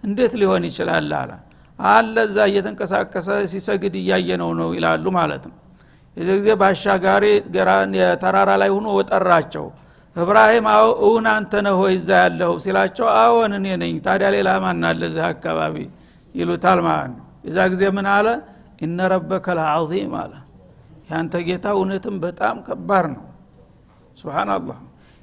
እንዴት 0.05 0.35
ሊሆን 0.41 0.63
ይችላል 0.69 1.11
አለ። 1.15 1.31
አለ 1.79 2.15
እዛ 2.29 2.39
እየተንቀሳቀሰ 2.51 3.29
ሲሰግድ 3.53 3.95
እያየነው 4.03 4.51
ነው 4.61 4.71
ይላሉ 4.77 5.05
ማለት 5.19 5.45
ነው 5.51 5.57
የዚህ 6.17 6.35
ጊዜ 6.39 6.49
ባሻጋሪ 6.61 7.25
የተራራ 7.99 8.51
ላይ 8.63 8.71
ሁኖ 8.77 8.87
ወጠራቸው። 8.99 9.67
እብራሂም 10.17 10.67
እውን 11.05 11.27
አንተ 11.33 11.53
ነህ 11.67 11.75
ሆይ 11.81 11.95
እዛ 11.99 12.11
ያለሁ 12.23 12.53
ሲላቸው 12.65 13.07
አዎን 13.17 13.53
እኔ 13.59 13.67
ነኝ። 13.83 13.95
ታዲያ 14.07 14.29
ሌላ 14.37 14.49
ማን 14.65 14.83
እዚህ 15.01 15.25
አካባቢ? 15.29 15.77
ይሉታል 16.35 16.79
ማለት 16.87 17.11
ነው። 17.13 17.27
የዛ 17.47 17.59
ጊዜ 17.73 17.83
ምን 17.97 18.07
አለ? 18.15 18.27
ኢነ 18.81 18.99
ረበከ 19.13 19.47
ለዓዚም 19.59 20.13
አለ። 20.23 20.33
ያንተ 21.11 21.35
ጌታ 21.47 21.67
እውነትም 21.77 22.17
በጣም 22.25 22.57
ከባድ 22.67 23.07
ነው። 23.15 23.25
ስብናላህ 24.19 24.79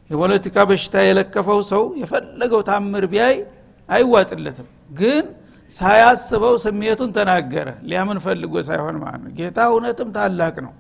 የፖለቲካ 0.10 0.58
በሽታ 0.70 0.96
የለከፈው 1.06 1.60
ሰው 1.72 1.84
የፈለገው 2.02 2.62
ታምር 2.70 3.06
ቢያይ 3.12 3.36
አይዋጥለትም። 3.90 4.68
ግን 5.00 5.26
ሳያስበው 5.72 6.54
ስሜቱን 6.64 7.10
ተናገረ። 7.16 7.68
ሊያምን 7.90 8.20
ፈልጎ 8.26 8.54
ሳይሆን 8.68 8.96
ማለት 9.04 9.22
ነው። 9.24 9.32
ጌታ 9.40 9.58
እውነትም 9.72 10.10
ታላቅ 10.18 10.56
ነው። 10.66 10.74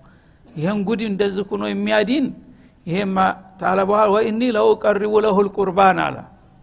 ይህን 0.56 0.80
ጉድ 0.88 1.02
እንደዚህ 1.10 1.44
ሁኖ 1.52 1.64
የሚያዲን 1.72 2.28
ይሄማ 2.88 3.18
ታለ 3.62 3.80
በኋላ 3.90 4.08
ወይ 4.16 4.24
እኒ 4.32 4.42
ለው 4.56 4.68
ቀሪቡ 4.84 5.14
ለሁል 5.26 5.48
ቁርባን 5.58 5.98
አለ። 6.06 6.18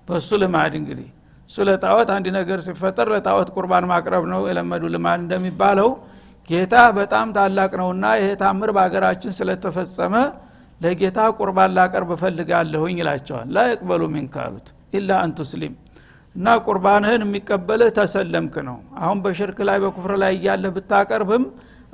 በእሱ 0.09 0.31
ልማድ 0.43 0.73
እንግዲህ 0.81 1.09
እሱ 1.51 1.57
ለጣዖት 1.69 2.09
አንድ 2.15 2.27
ነገር 2.39 2.59
ሲፈጠር 2.67 3.09
ለጣዖት 3.15 3.49
ቁርባን 3.57 3.85
ማቅረብ 3.91 4.25
ነው። 4.33 4.41
የለመዱ 4.49 4.83
ልማድ 4.95 5.19
እንደሚባለው 5.25 5.91
ጌታ 6.51 6.75
በጣም 6.99 7.27
ታላቅ 7.37 7.71
ነውና 7.81 8.07
ይሄ 8.19 8.29
ታምር 8.43 8.71
በሀገራችን 8.77 9.33
ስለተፈጸመ 9.39 10.15
ለጌታ 10.81 11.19
ቁርባን 11.39 11.73
ላቀርብ 11.77 12.11
እፈልጋለሁኝ 12.17 12.97
ይላቸዋል። 13.03 13.49
ላ 13.55 13.67
የቅበሉ 13.71 14.03
ሚን 14.15 14.27
ካሉት 14.35 14.67
ኢላ 14.99 15.11
አንቱስሊም 15.25 15.75
እና 16.35 16.55
ቁርባንህን 16.67 17.23
የሚቀበልህ 17.25 17.91
ተሰለምክ 17.99 18.55
ነው። 18.69 18.77
አሁን 19.01 19.19
በሽርክ 19.25 19.59
ላይ 19.69 19.79
በኩፍር 19.85 20.13
ላይ 20.23 20.33
እያለህ 20.39 20.73
ብታቀርብም 20.77 21.45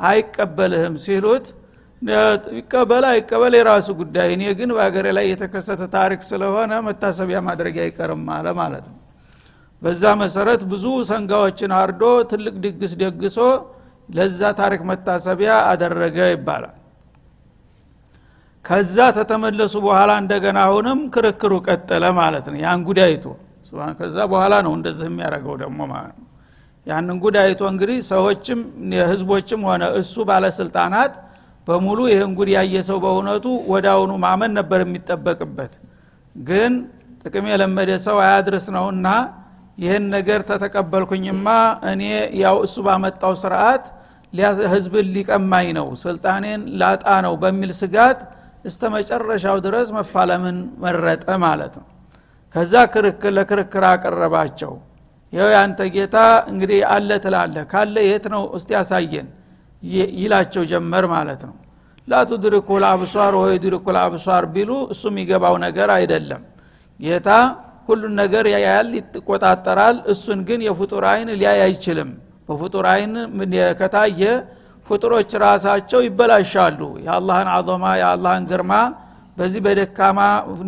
አይቀበልህም 0.05 0.95
ሲሉት 1.05 1.47
ይቀበል 2.59 3.05
አይቀበል 3.09 3.55
የራሱ 3.59 3.89
ጉዳይ። 3.99 4.29
እኔ 4.35 4.43
ግን 4.59 4.71
በሀገሬ 4.77 5.07
ላይ 5.17 5.27
የተከሰተ 5.33 5.83
ታሪክ 5.97 6.21
ስለሆነ 6.31 6.73
መታሰቢያ 6.87 7.39
ማድረግ 7.49 7.75
አይቀርም 7.85 8.25
አለ 8.37 8.47
ማለት 8.61 8.87
ነው። 8.93 8.99
በዛ 9.83 10.05
መሰረት 10.23 10.63
ብዙ 10.71 10.87
ሰንጋዎችን 11.11 11.73
አርዶ 11.77 12.03
ትልቅ 12.31 12.55
ድግስ 12.65 12.93
ደግሶ 13.03 13.37
ለዛ 14.09 14.41
ታሪክ 14.61 14.81
መታሰቢያ 14.91 15.53
አደረገ 15.71 16.19
ይባላል። 16.33 16.77
ከዛ 18.65 18.97
ተተመለሱ 19.17 19.75
በኋላ 19.85 20.11
እንደገና 20.23 20.59
አሁንም 20.69 20.99
ክርክሩ 21.15 21.53
ቀጠለ 21.67 22.05
ማለት 22.19 22.47
ነው። 22.53 22.59
ያን 22.65 22.81
ጉዳይቶ 22.89 23.25
ከዛ 23.99 24.17
በኋላ 24.33 24.55
ነው 24.67 24.73
እንደዚህ 24.79 25.07
የሚያደርገው 25.11 25.55
ደግሞ 25.63 25.81
ማለት 25.93 26.15
ነው። 26.19 26.27
ያንን 26.87 27.17
ጉዳይቶ 27.25 27.63
እንግዲህ 27.73 27.99
ሰዎችም 28.11 28.61
የህዝቦችም 28.95 29.61
ሆነ 29.69 29.83
እሱ 30.01 30.15
ባለስልጣናት 30.29 31.13
በሙሉ 31.67 32.01
ይህን 32.13 32.33
ጉድ 32.39 32.51
ያየ 32.55 32.77
ሰው 32.89 32.99
በእውነቱ 33.03 33.47
ወዳውኑ 33.73 34.13
ማመን 34.25 34.53
ነበር 34.59 34.81
የሚጠበቅበት። 34.85 35.73
ግን 36.37 36.73
ጥቅም 37.23 37.47
የለመደ 37.51 37.91
ሰው 38.07 38.17
አያድርስ 38.25 38.67
ነውና 38.77 39.07
ይህን 39.79 40.05
ነገር 40.15 40.41
ተተቀበልኩኝማ 40.49 41.47
እኔ 41.91 42.03
ያው 42.43 42.57
እሱ 42.67 42.77
ባመጣው 42.87 43.35
ስርዓት 43.43 43.85
ህዝብን 44.73 45.07
ሊቀማኝ 45.15 45.69
ነው 45.79 45.87
ስልጣኔን 46.03 46.61
ላጣ 46.81 47.07
ነው 47.27 47.35
በሚል 47.43 47.71
ስጋት 47.81 48.21
እስተ 48.65 48.83
መጨረሻው 48.95 49.57
ድረስ 49.67 49.89
መፋለምን 49.97 50.57
መረጠ 50.83 51.27
ማለት 51.45 51.75
ነው 51.81 51.87
ከዛ 52.55 52.73
ክርክር 52.93 53.33
ለክርክር 53.37 53.85
አቀረባቸው። 53.91 54.73
ይው 55.33 55.49
ያንተ 55.55 55.81
ጌታ 55.95 56.17
እንግዲህ 56.51 56.81
አለ 56.93 57.11
ትላለ 57.25 57.57
ካለ 57.73 57.95
የት 58.09 58.25
ነው? 58.35 58.43
እስቲ 58.57 58.71
ያሳየን 58.77 59.29
ይላቸው 60.21 60.63
ጀመር 60.71 61.05
ማለት 61.15 61.43
ነው። 61.49 61.57
ላቱድሪኩ 62.09 62.69
ወይ 63.43 63.55
ድሪኩ 63.65 63.87
ልአብሷር 63.97 64.45
ቢሉ 64.55 64.71
እሱ 64.93 65.03
የሚገባው 65.13 65.55
ነገር 65.67 65.89
አይደለም። 65.97 66.43
ጌታ 67.01 67.29
ሁሉን 67.89 68.15
ነገር 68.23 68.45
ያያል 68.55 68.89
ይቆጣጠራል። 68.97 69.97
እሱን 70.13 70.41
ግን 70.49 70.61
የፍጡር 70.69 71.05
አይን 71.13 71.29
ሊያይ 71.41 71.61
አይችልም። 71.67 72.11
በፍጡር 72.49 72.87
አይን 72.93 73.13
ከታየ 73.81 74.23
ፍጡሮች 74.87 75.31
ራሳቸው 75.43 76.01
ይበላሻሉ። 76.07 76.81
የአላህን 77.07 77.49
አዞማ 77.57 77.85
የአላህን 78.01 78.45
ግርማ 78.51 78.73
በዚህ 79.37 79.61
በደካማ 79.67 80.21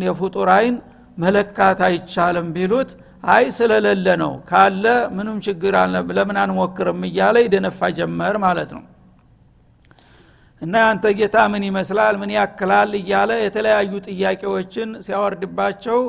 የፍጡር 0.07 0.49
አይን 0.55 0.75
መለካት 1.17 1.79
አይቻልም 1.87 2.47
ቢሉት 2.55 2.91
አይ 3.33 3.45
ስለሌለ 3.57 4.07
ነው 4.21 4.33
ካለ 4.49 4.85
ምንም 5.17 5.37
ችግር 5.45 5.73
ለምን 6.17 6.37
አንሞክርም 6.43 7.01
እያለ 7.09 7.35
ይደነፋ 7.45 7.89
ጀመር 7.97 8.35
ማለት 8.45 8.71
ነው። 8.77 8.83
እና 10.61 10.73
ያንተ 10.83 11.05
ጌታ 11.19 11.37
ምን 11.53 11.63
ይመስላል 11.67 12.15
ምን 12.21 12.31
ያክላል 12.35 12.91
እያለ 12.99 13.31
የተለያዩ 13.43 13.93
ጥያቄዎችን 14.07 14.89
ሲያወርድባቸው 15.05 15.99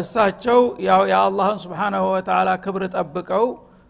እሳቸው 0.00 0.60
ያው 0.86 1.02
የአላህን 1.10 1.58
ስብሓናሁ 1.64 2.04
ወተላ 2.14 2.50
ክብር 2.64 2.82
ጠብቀው 2.94 3.46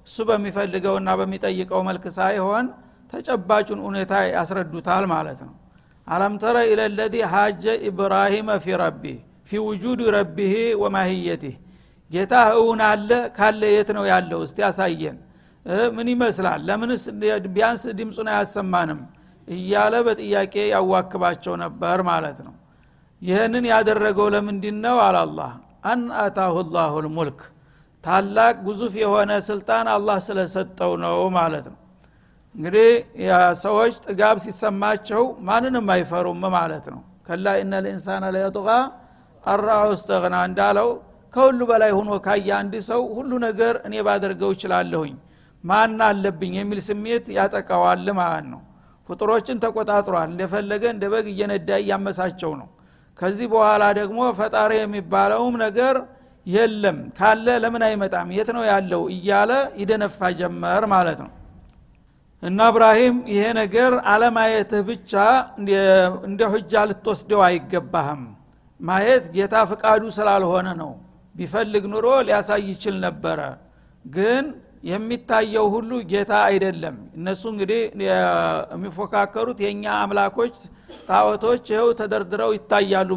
እሱ 0.06 0.16
በሚፈልገውና 0.30 1.10
በሚጠይቀው 1.20 1.82
መልክ 1.88 2.04
ሳይሆን 2.16 2.66
ተጨባጩን 3.12 3.80
ሁኔታ 3.86 4.14
ያስረዱታል 4.32 5.04
ማለት 5.12 5.40
ነው። 5.46 5.54
አለም 6.06 6.34
ተረ 6.42 6.56
ኢለ 6.70 6.80
ለዚ 6.96 7.14
ሀጀ 7.32 7.64
ኢብራሂመ 7.88 8.56
ፊ 8.64 8.76
ረቢ 8.82 9.04
ፊ 9.48 9.60
ውጁድ 9.66 10.00
ረቢህ 10.16 10.52
ወማህየቲህ። 10.82 11.54
ጌታ 12.10 12.32
እውን 12.58 12.80
አለ 12.88 13.10
ካለ 13.36 13.62
የት 13.74 13.88
ነው 13.96 14.04
ያለው? 14.12 14.40
እስቲ 14.46 14.58
ያሳየን 14.64 15.16
ምን 15.96 16.06
ይመስላል? 16.12 16.60
ለምንስ 16.68 17.02
ቢያንስ 17.54 17.82
ድምፁን 17.98 18.28
አያሰማንም? 18.32 19.00
እያለ 19.48 19.94
በጥያቄ 20.06 20.54
ያዋክባቸው 20.74 21.54
ነበር 21.64 21.98
ማለት 22.10 22.38
ነው። 22.46 22.54
ይህንን 23.22 23.64
ያደረገው 23.72 24.26
ለምንድን 24.34 24.76
ነው 24.84 24.96
አላላህ 25.06 25.50
አን 25.84 26.02
አታሁ 26.22 26.56
ላሁ 26.76 26.94
ልሙልክ 27.04 27.40
ታላቅ 28.04 28.54
ግዙፍ 28.66 28.94
የሆነ 29.02 29.32
ስልጣን 29.48 29.86
አላህ 29.94 30.16
ስለሰጠው 30.26 30.92
ነው 31.04 31.16
ማለት 31.36 31.66
ነው። 31.72 31.78
እንግዲህ 32.54 32.88
ሰዎች 33.62 33.94
ጥጋብ 34.06 34.36
ሲሰማቸው 34.44 35.22
ማንንም 35.48 35.86
አይፈሩም 35.94 36.42
ማለት 36.56 36.84
ነው። 36.92 37.00
ከላ 37.26 37.46
ኢነ 37.60 37.72
ልኢንሳን 37.84 38.24
ለየጡቃ 38.34 38.68
አራሁ 39.44 39.88
እስተግና 39.96 40.36
እንዳለው 40.48 40.88
ከሁሉ 41.34 41.60
በላይ 41.70 41.90
ሆኖ 41.96 42.10
ካየ 42.26 42.48
አንድ 42.58 42.74
ሰው 42.88 43.02
ሁሉ 43.16 43.32
ነገር 43.46 43.74
እኔ 43.86 43.94
ባደርገው 44.06 44.50
ይችላለሁኝ 44.54 45.14
ማን 45.64 46.00
አለብኝ 46.06 46.54
የሚል 46.58 46.80
ስሜት 46.88 47.26
ያጠቃዋል 47.36 48.06
ማለት 48.18 48.46
ነው። 48.52 48.60
ፍጡሮችን 49.08 49.60
ተቆጣጥሯል። 49.64 50.28
እንደፈለገ 50.30 50.84
እንደ 50.92 51.04
በግ 51.12 51.26
እየነዳ 51.32 51.70
እያመሳቸው 51.82 52.52
ነው። 52.60 52.68
ከዚህ 53.18 53.46
በኋላ 53.52 53.84
ደግሞ 53.98 54.20
ፈጣሪ 54.38 54.72
የሚባለውም 54.78 55.56
ነገር 55.64 55.96
የለም። 56.46 56.98
ካለ 57.18 57.46
ለምን 57.62 57.82
አይመጣም? 57.88 58.28
የት 58.36 58.48
ነው 58.56 58.64
ያለው? 58.70 59.02
እያለ 59.14 59.50
ይደነፋ 59.80 60.18
ጀመር 60.40 60.84
ማለት 60.94 61.18
ነው። 61.24 61.32
እና 62.42 62.60
እብራሂም 62.70 63.16
ይሄ 63.32 63.44
ነገር 63.60 63.92
አለማየትህ 64.12 64.82
ብቻ 64.88 65.12
እንደ 66.28 66.40
ሁጃ 66.54 66.72
ልትወስደው 66.90 67.42
አይገባህም 67.46 68.22
ማየት 68.84 69.24
ጌታ 69.36 69.54
ፍቃዱ 69.70 70.02
ስላልሆነ 70.16 70.68
ነው። 70.80 70.92
ቢፈልግ 71.34 71.84
ኑሮ 71.92 72.06
ሊያሳይ 72.26 72.62
ይችል 72.72 72.96
ነበረ። 73.04 73.40
ግን 74.08 74.44
የሚታየው 74.84 75.66
ሁሉ 75.74 75.90
ጌታ 76.10 76.32
አይደለም። 76.48 76.96
እነሱ 77.18 77.42
እንግዲህ 77.52 77.80
የሚፎካከሩት 78.06 79.58
የእኛ 79.64 79.84
አምላኮች 80.02 80.56
ጣዖቶች 81.08 81.64
ይኸው 81.72 81.88
ተደርድረው 82.00 82.50
ይታያሉ 82.56 83.10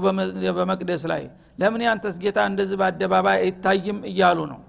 በመቅደስ 0.58 1.04
ላይ። 1.12 1.24
ለምን 1.62 1.82
ያንተስ 1.88 2.16
ጌታ 2.24 2.40
እንደዚህ 2.52 2.78
በአደባባይ 2.82 3.38
አይታይም? 3.44 4.00
እያሉ 4.12 4.40
ነው። 4.52 4.60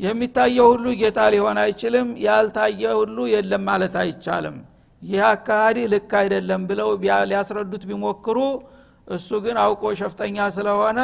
የሚታየው 0.00 0.66
ሁሉ 0.72 0.86
ጌታ 1.00 1.18
ሊሆን 1.34 1.58
አይችልም 1.62 2.08
ያልታየ 2.24 2.82
ሁሉ 3.00 3.18
የለም 3.34 3.62
ማለት 3.70 3.94
አይቻልም። 4.02 4.56
ይህ 5.02 5.22
አካሃዲ 5.30 5.78
ልክ 5.92 6.10
አይደለም 6.20 6.62
ብለው 6.70 6.88
ሊያስረዱት 7.30 7.84
ቢሞክሩ 7.90 8.38
እሱ 9.06 9.28
ግን 9.44 9.56
አውቆ 9.62 9.82
ሸፍተኛ 10.00 10.36
ስለሆነ 10.56 11.00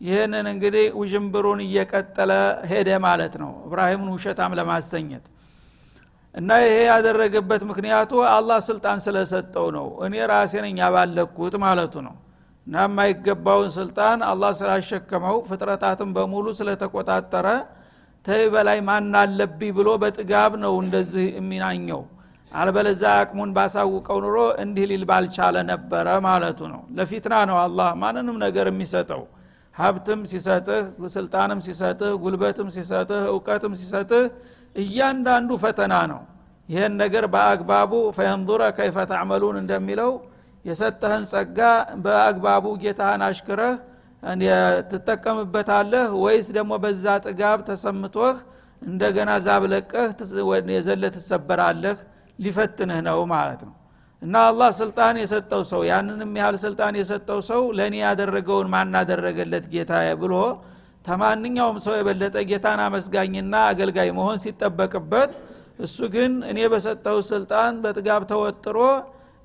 ይህንን 0.00 0.46
እንግዲህ 0.52 0.86
ውዥንብሩን 1.00 1.60
እየቀጠለ 1.64 2.32
ሄደ 2.70 2.90
ማለት 3.04 3.34
ነው። 3.42 3.52
እብራሂምን 3.66 4.10
ውሸታም 4.14 4.52
ለማሰኘት 4.58 5.24
እና 6.34 6.50
ይሄ 6.64 6.76
ያደረገበት 6.88 7.62
ምክንያቱ 7.70 8.12
አላህ 8.32 8.58
ስልጣን 8.68 8.98
ስለሰጠው 9.06 9.66
ነው። 9.76 9.86
እኔ 10.06 10.14
ራሴ 10.32 10.52
ያባለኩት 10.80 11.54
ማለቱ 11.64 11.94
ነው። 12.06 12.14
እና 12.66 12.74
የማይገባውን 12.86 13.70
ስልጣን 13.76 14.18
አላህ 14.26 14.50
ስላሸከመው 14.58 15.36
ፍጥረታትን 15.48 16.10
በሙሉ 16.16 16.46
ስለተቆጣጠረ 16.58 17.46
ተይ 18.26 18.42
በላይ 18.52 18.78
ማን 18.88 19.14
አለብኝ 19.20 19.70
ብሎ 19.78 19.88
በጥጋብ 20.02 20.52
ነው 20.64 20.74
እንደዚህ 20.82 21.26
የሚናኘው 21.38 22.02
አልበለዛ 22.52 23.02
አቅሙን 23.18 23.50
ባሳውቀው 23.56 24.18
ኑሮ 24.24 24.38
እንዲህ 24.62 24.84
ሊል 24.90 25.04
ባልቻለ 25.10 25.56
ነበረ 25.70 26.06
ማለቱ 26.26 26.60
ነው። 26.72 26.82
ለፊትና 26.96 27.34
ነው 27.50 27.56
አላህ 27.62 27.88
ማንንም 28.02 28.36
ነገር 28.44 28.66
የሚሰጠው። 28.70 29.22
ሀብትም 29.74 30.20
ሲሰጥህ 30.30 30.82
ስልጣንም 31.14 31.60
ሲሰጥህ 31.66 32.12
ጉልበትም 32.22 32.68
ሲሰጥህ 32.74 33.22
እውቀትም 33.32 33.74
ሲሰጥህ 33.80 34.24
እያንዳንዱ 34.76 35.50
ፈተና 35.62 35.94
ነው። 36.12 36.20
ይህን 36.68 36.92
ነገር 37.02 37.24
በአግባቡ 37.32 37.92
ፈየንዙረ 38.16 38.62
ከይፈ 38.76 38.96
ተዕመሉን 39.10 39.56
እንደሚለው 39.62 40.12
የሰጠህን 40.64 41.24
ጸጋ 41.32 41.58
በአግባቡ 42.04 42.64
ጌታህን 42.82 43.22
አሽክረህ 43.28 43.74
ትጠቀምበታለህ 44.92 46.08
ወይስ 46.22 46.46
ደግሞ 46.56 46.72
በዛ 46.84 47.04
ጥጋብ 47.26 47.60
ተሰምቶህ 47.68 48.36
እንደገና 48.82 49.30
ዛብለቀህ 49.46 50.08
የዘለ 50.76 51.04
ትሰበራለህ 51.16 51.98
ሊፈትንህ 52.38 53.00
ነው 53.06 53.20
ማለት 53.32 53.62
ነው። 53.68 53.74
እና 54.22 54.34
አላህ 54.48 54.70
ስልጣን 54.78 55.14
የሰጠው 55.20 55.62
ሰው 55.70 55.80
ያንንም 55.88 56.32
ያህል 56.40 56.56
ስልጣን 56.64 56.94
የሰጠው 56.98 57.40
ሰው 57.48 57.62
ለእኔ 57.78 57.94
ያደረገውን 58.04 58.68
ማናደረገለት 58.74 59.64
ጌታ 59.72 59.92
ብሎ 60.20 60.34
ተማንኛውም 61.04 61.78
ሰው 61.84 61.94
የበለጠ 61.98 62.36
ጌታን 62.50 62.80
አመስጋኝና 62.84 63.54
አገልጋይ 63.70 64.10
መሆን 64.18 64.38
ሲጠበቅበት 64.42 65.32
እሱ 65.78 65.98
ግን 66.14 66.32
እኔ 66.50 66.58
በሰጠሁት 66.72 67.18
ስልጣን 67.30 67.74
በጥጋብ 67.84 68.22
ተወጥሮ 68.30 68.78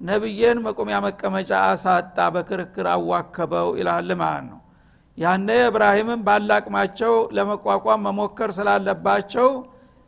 ነቢዬን 0.01 0.57
መቆሚያ 0.65 0.97
መቀመጫ 1.05 1.51
አሳጣ 1.69 2.17
በክርክር 2.35 2.87
አዋከበው 2.93 3.69
ይላል 3.79 4.09
ማለት 4.21 4.45
ነው። 4.51 4.59
ያነ 5.17 5.49
እብራሂምም 5.69 6.21
ባላቅማቸው 6.27 7.13
ለመቋቋም 7.37 8.03
መሞከር 8.07 8.49
ስላለባቸው 8.57 9.47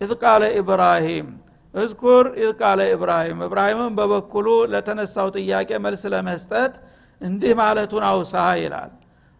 إذ 0.01 0.11
قال 0.23 0.43
إبراهيم 0.59 1.29
اذكر 1.73 2.25
قال 2.59 2.79
إبراهيم። 2.93 3.39
እብራሂምም 3.47 3.93
በበኩሉ 3.97 4.47
ለተነሳው 4.71 5.27
ጥያቄ 5.37 5.69
መልስ 5.85 6.03
ለመስጠት 6.13 6.73
እንዲህ 7.21 7.53
ማለቱን 7.59 8.03
አውሳ 8.09 8.33
ይላል። 8.61 8.91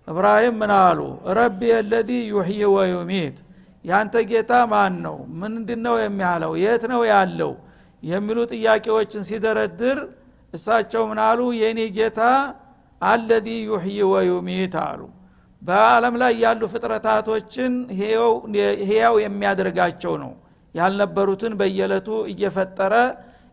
እብራሂም 0.08 0.56
ምን 0.62 0.72
አሉ? 0.80 1.00
ረቢ 1.38 1.60
የለዚ 1.72 2.10
ዩሕይ 2.32 2.62
ወዩሚት። 2.76 3.38
ያንተ 3.86 4.16
ጌታ 4.32 4.52
ማን 4.72 4.94
ነው? 5.06 5.18
ምንድን 5.42 5.82
ነው 5.86 5.96
የሚያለው? 6.04 6.52
የት 6.64 6.84
ነው 6.94 7.02
ያለው? 7.12 7.52
የሚሉ 8.04 8.38
ጥያቄዎችን 8.54 9.24
ሲደረድር 9.30 9.98
እሳቸው 10.54 11.04
ምን 11.10 11.20
አሉ? 11.28 11.40
የእኔ 11.62 11.80
ጌታ 11.98 12.20
አለዚ 13.02 13.48
ዩሕይ 13.70 14.00
ወዩሚት 14.14 14.76
አሉ። 14.84 15.02
በአለም 15.62 16.16
ላይ 16.22 16.34
ያሉ 16.44 16.62
ፍጥረታቶችን 16.74 17.74
ህያው 18.82 19.16
የሚያደርጋቸው 19.24 20.14
ነው 20.24 20.32
ያልነበሩትን 20.76 21.54
በየለቱ 21.60 22.10
እየፈጠረ 22.32 22.94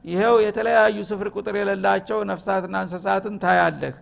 ይኸው 0.05 0.35
የተለያዩ 0.45 0.97
ስፍር 1.09 1.29
ቁጥር 1.37 1.55
የሌላቸው 1.61 2.19
ነፍሳትና 2.31 2.75
እንስሳትን 2.85 3.37
ታያለህ። 3.45 3.95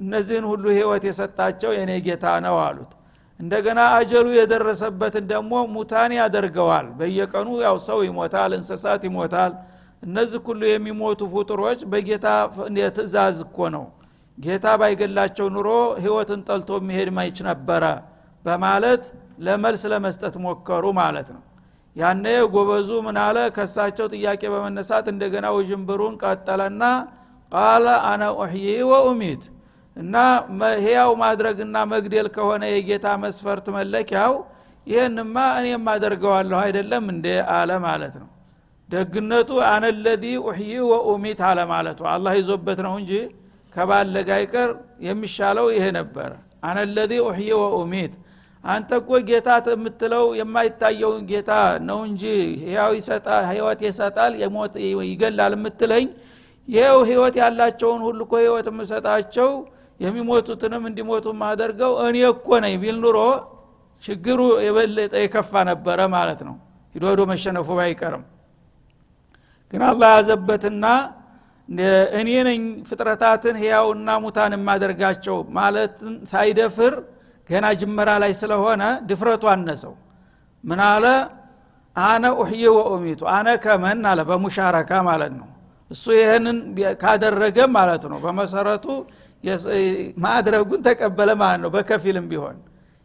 እነዚህን 0.00 0.46
ሁሉ 0.50 0.64
ህይወት 0.76 1.04
የሰጣቸው 1.08 1.70
የኔ 1.76 1.92
ጌታ 2.06 2.24
ነው 2.46 2.56
አሉት። 2.64 2.90
እንደገና 3.40 3.80
አጀሉ 3.96 4.26
የደረሰበትን 4.36 5.24
ደግሞ 5.32 5.54
ሙታን 5.72 6.12
ያደርገዋል። 6.18 6.86
በየቀኑ 6.98 7.48
ያው 7.64 7.76
ሰው 7.86 7.98
ይሞታል 8.06 8.52
እንስሳት 8.58 9.02
ይሞታል። 9.08 9.52
እነዚህ 10.02 10.40
ሁሉ 10.48 10.62
የሚሞቱ 10.68 11.20
ፍጡሮች 11.32 11.80
በጌታ 11.92 12.26
ትእዛዝ 12.96 13.38
እኮ 13.46 13.58
ነው። 13.76 13.84
ጌታ 14.38 14.66
ባይገላቸው 14.80 15.46
ኑሮ 15.54 15.68
ህይወትን 16.02 16.40
ጠልቶ 16.48 16.70
የሚሄድ 16.80 17.10
ማይች 17.16 17.38
ነበረ 17.48 17.84
በማለት 18.44 19.04
ለመልስ 19.46 19.82
ለመስጠት 19.92 20.34
ሞከሩ 20.44 20.84
ማለት 21.00 21.28
ነው 21.34 21.42
ያነ 21.96 22.24
ጎበዙ 22.54 22.88
ምናለ 23.06 23.36
ከሳቸው 23.56 24.06
ጥያቄ 24.14 24.42
በመነሳት 24.54 25.06
እንደገና 25.12 25.46
ውዥንብሩን 25.56 26.14
ቀጠለና 26.22 26.82
ቃለ 27.52 27.86
አነ 28.08 28.22
ኡሕይ 28.38 28.68
ወኡሚት። 28.90 29.42
እና 29.96 30.14
ህያው 30.80 31.10
ማድረግና 31.22 31.76
መግደል 31.92 32.26
ከሆነ 32.34 32.62
የጌታ 32.70 33.06
መስፈርት 33.22 33.66
መለኪያው 33.76 34.34
ይህንማ 34.86 35.36
እኔም 35.60 35.86
አደርገዋለሁ 35.92 36.58
አይደለም 36.64 37.04
እንደ 37.12 37.26
አለ 37.54 37.70
ማለት 37.86 38.14
ነው። 38.22 38.28
ደግነቱ 38.88 39.50
አነለዚ 39.70 40.24
ኡሕይ 40.44 40.74
ወኡሚት 40.90 41.40
አለ 41.48 41.60
ማለቱ። 41.72 42.00
አላህ 42.12 42.32
ይዞበት 42.40 42.80
ነው 42.86 42.94
እንጂ 43.00 43.12
ከባለጋ 43.74 44.28
የሚሻለው 45.06 45.66
ይሄ 45.76 45.86
ነበረ 45.98 46.30
አነለዚ 46.68 47.12
ኡሕይ 47.26 47.50
ወኡሚት 47.62 48.12
አንተ 48.66 48.90
እኮ 49.00 49.10
ጌታ 49.28 49.48
የምትለው 49.68 50.24
የማይታየውን 50.38 51.22
ጌታ 51.30 51.50
ነው 51.88 51.98
እንጂ 52.08 52.22
ህይወት 53.50 53.80
ይሰጣል 53.86 54.32
ይገላል 55.06 55.54
የምትለኝ 55.56 56.06
ይኸው 56.68 57.00
ህይወት 57.08 57.34
ያላቸውን 57.42 58.00
ሁሉ 58.06 58.20
እኮ 58.26 58.34
ህይወት 58.42 58.68
የምሰጣቸው 58.70 59.50
የሚሞቱትንም 60.00 60.82
እንዲሞቱ 60.88 61.26
ማደርገው 61.42 61.92
እኔ 62.06 62.16
እኮ 62.32 62.48
ነኝ 62.64 62.74
ቢል 62.82 62.96
ኑሮ 63.04 63.18
ችግሩ 64.02 64.40
የበለጠ 64.64 65.14
የከፋ 65.22 65.52
ነበረ 65.70 65.98
ማለት 66.14 66.40
ነው። 66.48 66.56
ሂዶ 66.94 67.04
ሂዶ 67.12 67.22
መሸነፉ 67.30 67.68
ባይቀርም። 67.78 68.24
ግን 69.72 69.82
አላህ 69.88 70.10
ያዘበትና 70.16 70.84
እኔ 72.18 72.30
ነኝ 72.48 72.60
ፍጥረታትን 72.88 73.56
ህያውና 73.62 74.08
ሙታን 74.24 74.52
የማደርጋቸው 74.56 75.38
ማለትን 75.56 76.12
ሳይደፍር 76.30 76.94
ገና 77.48 77.66
ጅመራ 77.80 78.10
ላይ 78.22 78.32
ስለሆነ 78.40 78.82
ድፍረቱ 79.08 79.44
አነሰው። 79.52 79.94
ምን 80.64 80.80
አለ? 80.88 81.04
አነ 81.96 82.24
ኡሕይ 82.40 82.64
ወኡሚቱ 82.76 83.20
አነ 83.34 83.48
ከመን 83.64 84.02
አለ 84.10 84.20
በሙሻረካ 84.30 84.90
ማለት 85.08 85.32
ነው። 85.40 85.48
እሱ 85.90 86.04
ይህንን 86.18 86.56
ካደረገ 87.02 87.58
ማለት 87.76 88.02
ነው። 88.10 88.18
በመሰረቱ 88.24 88.86
ማድረጉን 90.24 90.80
ተቀበለ 90.86 91.30
ማለት 91.42 91.60
ነው። 91.64 91.70
በከፊልም 91.74 92.26
ቢሆን 92.30 92.56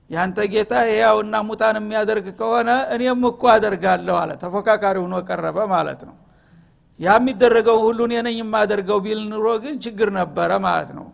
ያንተ 0.10 0.38
ጌታ 0.54 0.72
ያውና 0.94 1.36
ሙታን 1.48 1.76
የሚያደርግ 1.80 2.26
ከሆነ 2.40 2.70
እኔም 2.96 3.22
እኮ 3.30 3.44
አደርጋለሁ 3.54 4.16
አለ። 4.22 4.32
ተፎካካሪ 4.42 4.98
ሆኖ 5.04 5.16
ቀረበ 5.28 5.58
ማለት 5.74 6.02
ነው። 6.10 6.16
ያ 7.00 7.14
የሚደረገው 7.18 7.78
ሁሉ 7.86 8.00
እኔ 8.08 8.16
ነኝ 8.28 8.38
የማደርገው 8.42 8.98
ቢል 9.06 9.22
ኑሮ 9.32 9.48
ግን 9.64 9.76
ችግር 9.86 10.10
ነበረ 10.18 10.52
ማለት 10.66 10.90
ነው። 10.98 11.08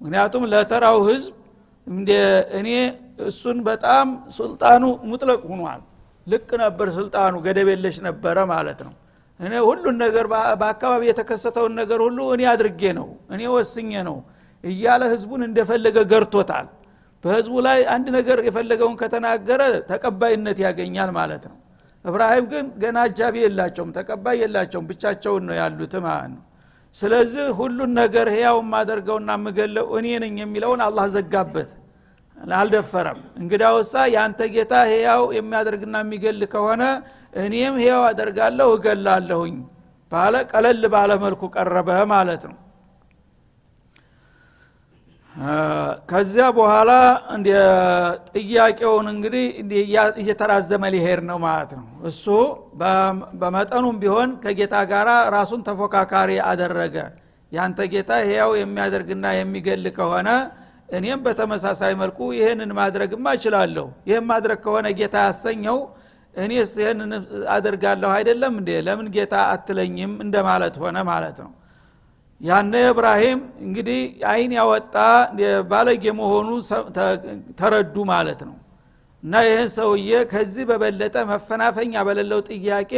ምክንያቱም 0.00 0.44
ለተራው 0.52 0.98
ህዝብ 1.08 1.34
እንደ 1.86 2.10
እኔ 2.58 2.68
እሱን 3.26 3.58
በጣም 3.68 4.06
ሱልጣኑ 4.36 4.82
ሙጥለቅ 5.10 5.40
ሁኗል 5.50 5.80
ልቅ 6.26 6.48
ነበር 6.62 6.88
ስልጣኑ 6.96 7.34
ገደብ 7.46 7.68
የለሽ 7.72 7.96
ነበረ 8.08 8.36
ማለት 8.52 8.80
ነው። 8.86 8.92
እኔ 9.40 9.52
ሁሉን 9.66 9.96
ነገር 10.04 10.24
በአካባቢ 10.60 11.02
የተከሰተውን 11.08 11.72
ነገር 11.80 12.00
ሁሉ 12.06 12.18
እኔ 12.34 12.42
አድርጌ 12.52 12.82
ነው 12.98 13.06
እኔ 13.34 13.42
ወስኜ 13.54 13.90
ነው 14.08 14.16
እያለ 14.64 15.02
ህዝቡን 15.12 15.42
እንደፈለገ 15.48 15.98
ገርቶታል። 16.10 16.66
በህዝቡ 17.24 17.54
ላይ 17.66 17.78
አንድ 17.94 18.06
ነገር 18.16 18.38
የፈለገውን 18.46 18.94
ከተናገረ 19.00 19.62
ተቀባይነት 19.90 20.58
ያገኛል 20.66 21.10
ማለት 21.18 21.42
ነው። 21.50 21.56
እብራሂም 22.04 22.44
ግን 22.52 22.66
ገና 22.82 22.98
አጃቢ 23.06 23.34
የላቸውም 23.44 23.90
ተቀባይ 23.96 24.36
የላቸውም 24.42 24.86
ብቻቸውን 24.90 25.42
ነው 25.48 25.54
ያሉት 25.60 25.94
ማለት 26.06 26.30
ነው 26.34 26.42
ስለዚህ 26.94 27.46
ሁሉን 27.58 27.90
ነገር 28.00 28.26
ህያው 28.34 28.56
የማደርገውና 28.62 29.30
የምገለው 29.38 29.86
እኔ 29.98 30.06
ነኝ 30.22 30.36
የሚለውን 30.42 30.80
አላህ 30.86 31.06
ዘጋበት። 31.14 31.70
አልደፈረም። 32.54 33.18
እንግዳውሳ 33.40 33.94
የአንተ 34.12 34.40
ጌታ 34.54 34.74
ህያው 34.90 35.22
የሚያደርግና 35.36 35.96
የሚገል 36.04 36.40
ከሆነ 36.52 36.82
እኔም 37.42 37.74
ህያው 37.82 38.02
አደርጋለሁ 38.08 38.68
እገላለሁኝ 38.76 39.56
ባለ 40.12 40.36
ቀለል 40.52 40.82
ባለ 40.94 41.10
መልኩ 41.24 41.42
ቀረበ 41.56 41.90
ማለት 42.12 42.42
ነው 42.50 42.56
ከዚያ 46.10 46.46
በኋላ 46.56 46.90
ጥያቄውን 48.34 49.06
እንግዲህ 49.12 49.44
እየተራዘመ 50.22 50.82
ሊሄድ 50.94 51.20
ነው 51.30 51.38
ማለት 51.44 51.70
ነው። 51.78 51.86
እሱ 52.10 52.24
በመጠኑም 53.40 53.96
ቢሆን 54.02 54.30
ከጌታ 54.42 54.74
ጋር 54.92 55.08
ራሱን 55.36 55.60
ተፎካካሪ 55.68 56.32
አደረገ። 56.50 56.96
ያንተ 57.52 57.78
ጌታ 57.92 58.10
ህያው 58.26 58.50
የሚያደርግና 58.58 59.26
የሚገል 59.38 59.86
ከሆነ 59.96 60.28
እኔም 60.98 61.20
በተመሳሳይ 61.24 61.92
መልኩ 62.00 62.18
ይህንን 62.38 62.70
ማድረግማ 62.78 63.32
እችላለሁ። 63.36 63.86
ይህም 64.08 64.24
ማድረግ 64.32 64.58
ከሆነ 64.64 64.86
ጌታ 65.00 65.16
ያሰኘው 65.26 65.78
እኔስ 66.34 66.72
ይህንን 66.80 67.12
አደርጋለሁ 67.54 68.10
አይደለም 68.16 68.52
እንዴ? 68.60 68.70
ለምን 68.86 69.06
ጌታ 69.16 69.34
አትለኝም? 69.54 70.12
እንደማለት 70.24 70.74
ሆነ 70.82 70.96
ማለት 71.10 71.38
ነው 71.44 71.50
ያነ 72.40 72.74
እብራሂም 72.90 73.38
እንግዲህ 73.64 74.00
አይን 74.30 74.52
ያወጣ 74.58 74.94
ባለጌ 75.70 76.04
መሆኑ 76.20 76.48
ተረዱ 77.58 77.96
ማለት 78.12 78.40
ነው። 78.48 78.56
እና 79.22 79.34
ይህን 79.46 79.68
ሰውዬ 79.76 80.10
ከዚህ 80.30 80.64
በበለጠ 80.70 81.16
መፈናፈኛ 81.30 81.94
በሌለው 82.08 82.40
ጥያቄ 82.50 82.92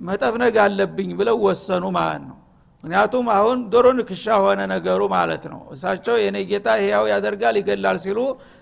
መጠፍነግ 0.00 0.56
አለብኝ 0.64 1.10
ብለው 1.20 1.36
ወሰኑ 1.46 1.84
ማለት 1.96 2.22
ነው። 2.28 2.36
ምክንያቱም 2.84 3.26
አሁን 3.36 3.58
ዶሮ 3.72 3.86
ንክሻ 3.98 4.24
ሆነ 4.44 4.60
ነገሩ 4.72 5.00
ማለት 5.14 5.44
ነው። 5.52 5.60
እሳቸው 5.74 6.16
የኔ 6.22 6.36
ጌታ 6.50 6.68
ህያው 6.82 7.04
ያደርጋል 7.12 7.56
ይገላል 7.60 7.96
ሲሉ 8.04 8.18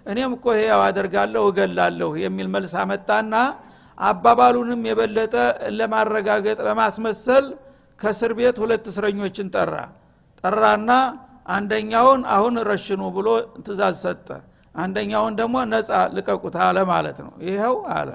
እኔም 0.07 0.33
እኮ 0.37 0.46
ህያው 0.59 0.81
አደርጋለሁ 0.87 1.42
እገላለሁ 1.50 2.11
የሚል 2.22 2.48
መልስ 2.55 2.72
አመጣና 2.83 3.35
አባባሉንም 3.98 4.81
የበለጠ 4.88 5.35
ለማረጋገጥ 5.79 6.59
ለማስመሰል 6.68 7.46
ከእስር 8.00 8.33
ቤት 8.38 8.57
ሁለት 8.62 8.85
እስረኞችን 8.90 9.50
ጠራ 9.55 9.74
ጠራና 10.44 10.90
አንደኛውን 11.49 12.22
አሁን 12.35 12.55
ረሽኑ 12.68 13.03
ብሎ 13.16 13.29
ትእዛዝ 13.66 13.96
ሰጠ። 14.05 14.29
አንደኛውን 14.75 15.35
ደግሞ 15.40 15.57
ነፃ 15.72 15.90
ልቀቁት 16.16 16.57
አለ 16.64 16.79
ማለት 16.90 17.18
ነው። 17.25 17.33
ይኸው 17.49 17.77
አለ። 17.96 18.11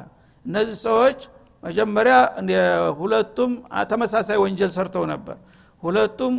እነዚህ 0.46 0.78
ሰዎች 0.88 1.20
መጀመሪያ 1.64 2.16
ሁለቱም 3.00 3.52
ተመሳሳይ 3.92 4.38
ወንጀል 4.44 4.72
ሰርተው 4.78 5.04
ነበር። 5.14 5.38
ሁለቱም 5.84 6.34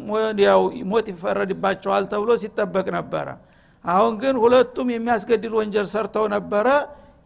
ያው 0.45 0.61
ሞት 0.91 1.07
ይፈረድባቸዋል 1.13 2.05
ተብሎ 2.13 2.31
ሲጠበቅ 2.43 2.87
ነበረ። 2.99 3.29
አሁን 3.85 4.13
ግን 4.23 4.35
ሁለቱም 4.43 4.89
የሚያስገድል 4.95 5.55
ወንጀል 5.61 5.87
ሰርተው 5.95 6.27
ነበረ። 6.35 6.67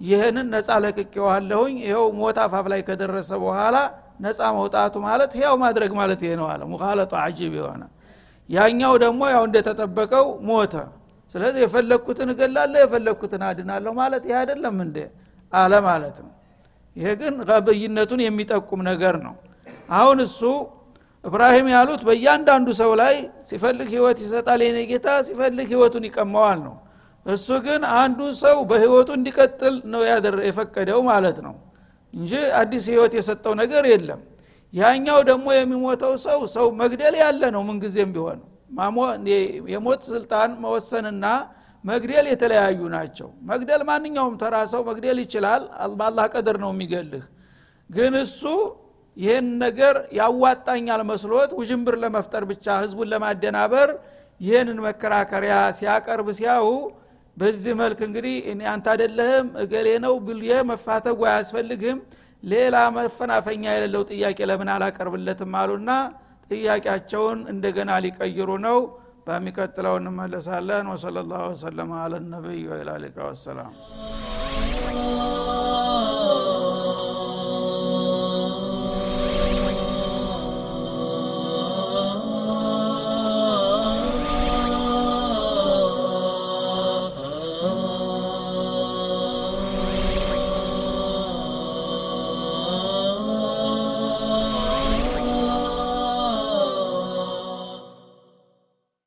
ይህንን 0.03 0.47
ነፃ 0.55 0.69
ለቅቄዋለሁኝ። 0.85 1.77
ይኸው 1.87 2.07
ሞት 2.19 2.39
አፋፍ 2.45 2.67
ላይ 2.73 2.81
ከደረሰ 2.89 3.31
በኋላ 3.45 3.77
ነፃ 4.21 4.41
መውጣቱ 4.59 4.95
ማለት 5.07 5.33
ያው 5.43 5.55
ማድረግ 5.63 5.91
ማለት 6.01 6.21
ይሄ 6.27 6.33
ነው 6.41 6.47
አለ። 6.53 6.63
ሙካለጡ 6.73 7.13
አጂብ 7.23 7.55
የሆነ 7.61 7.83
ያኛው 8.49 8.95
ደግሞ 9.05 9.21
ያው 9.35 9.43
እንደተጠበቀው 9.49 10.27
ሞተ። 10.49 10.75
ስለዚህ 11.35 11.61
የፈለግኩትን 11.65 12.29
እገላለሁ 12.33 12.79
የፈለግኩትን 12.83 13.43
አድናለሁ 13.49 13.93
ማለት 14.01 14.23
ይህ 14.29 14.37
አይደለም 14.41 14.77
እንደ 14.85 14.99
አለ 15.53 15.73
ማለት 15.89 16.17
ነው። 16.25 16.33
ይሄ 16.97 17.09
ግን 17.21 17.35
ቀብይነቱን 17.49 18.21
የሚጠቁም 18.25 18.81
ነገር 18.91 19.17
ነው። 19.27 19.35
አሁን 19.93 20.19
እሱ 20.27 20.41
እብራሂም 21.25 21.69
ያሉት 21.75 22.03
በእያንዳንዱ 22.09 22.69
ሰው 22.81 22.91
ላይ 23.01 23.15
ሲፈልግ 23.49 23.89
ህይወት 23.95 24.19
ይሰጣል 24.25 24.61
የኔ 24.67 24.79
ጌታ 24.91 25.09
ሲፈልግ 25.27 25.69
ህይወቱን 25.73 26.05
ይቀመዋል 26.09 26.59
ነው። 26.67 26.75
እሱ 27.27 27.49
ግን 27.65 27.83
አንዱ 28.01 28.19
ሰው 28.43 28.57
በህይወቱ 28.71 29.09
እንዲቀጥል 29.19 29.75
ነው 29.93 30.03
የፈቀደው 30.49 31.01
ማለት 31.11 31.39
ነው። 31.47 31.55
እንጂ 32.15 32.33
አዲስ 32.61 32.85
ህይወት 32.93 33.13
የሰጠው 33.19 33.55
ነገር 33.63 33.85
የለም 33.93 34.21
ያኛው 34.73 35.19
ደግሞ 35.29 35.47
የሚሞተው 35.55 36.15
ሰው 36.25 36.41
ሰው 36.55 36.67
መግደል 36.81 37.15
ያለ 37.21 37.43
ነው 37.55 37.63
ምንጊዜም 37.69 38.11
ቢሆን። 38.15 38.41
የሞት 39.73 40.03
ስልጣን 40.11 40.51
መወሰንና 40.63 41.27
መግደል 41.85 42.27
የተለያዩ 42.31 42.81
ናቸው። 42.95 43.29
መግደል 43.51 43.83
ማንኛውም 43.91 44.35
ተራ 44.41 44.55
ሰው 44.73 44.83
መግደል 44.89 45.19
ይችላል። 45.25 45.63
በአላህ 45.99 46.25
ቀደር 46.35 46.57
ነው 46.65 46.71
የሚገልህ። 46.75 47.25
ግን 47.91 48.15
እሱ 48.23 48.43
ይህን 49.17 49.47
ነገር 49.63 49.97
ያዋጣኛል 50.19 51.03
መስሎት 51.11 51.51
ውዥንብር 51.59 51.95
ለመፍጠር 52.03 52.45
ብቻ 52.51 52.67
ህዝቡን 52.83 53.09
ለማደናበር 53.13 53.91
ይህንን 54.41 54.79
መከራከሪያ 54.87 55.55
ሲያቀርብ 55.79 56.29
ሲያው 56.39 56.67
በዚህ 57.37 57.73
መልክ 57.81 57.99
እንግዲህ 58.07 58.35
አንተ 58.73 58.87
አደለህም 58.93 59.49
እገሌ 59.63 59.89
ነው 60.05 60.15
ብዬ 60.27 60.53
መፋተጉ 60.71 61.19
አያስፈልግም 61.31 61.99
ሌላ 62.47 62.77
መፈናፈኛ 62.97 63.65
የሌለው 63.75 64.03
ጥያቄ 64.11 64.39
ለምን 64.51 64.69
አላቀርብለትም 64.75 65.55
አሉና 65.61 65.91
ጥያቄያቸውን 66.51 67.41
እንደገና 67.53 67.93
ሊቀይሩ 68.05 68.51
ነው። 68.67 68.79
በሚቀጥለው 69.27 69.95
እንመለሳለን። 70.01 70.87
ወሰለ 70.93 71.17
ላሁ 71.31 71.45
ወሰለማ 71.53 71.93
አለ 72.05 72.15
ነቢይ 72.29 72.63
ወሰላም 73.25 73.73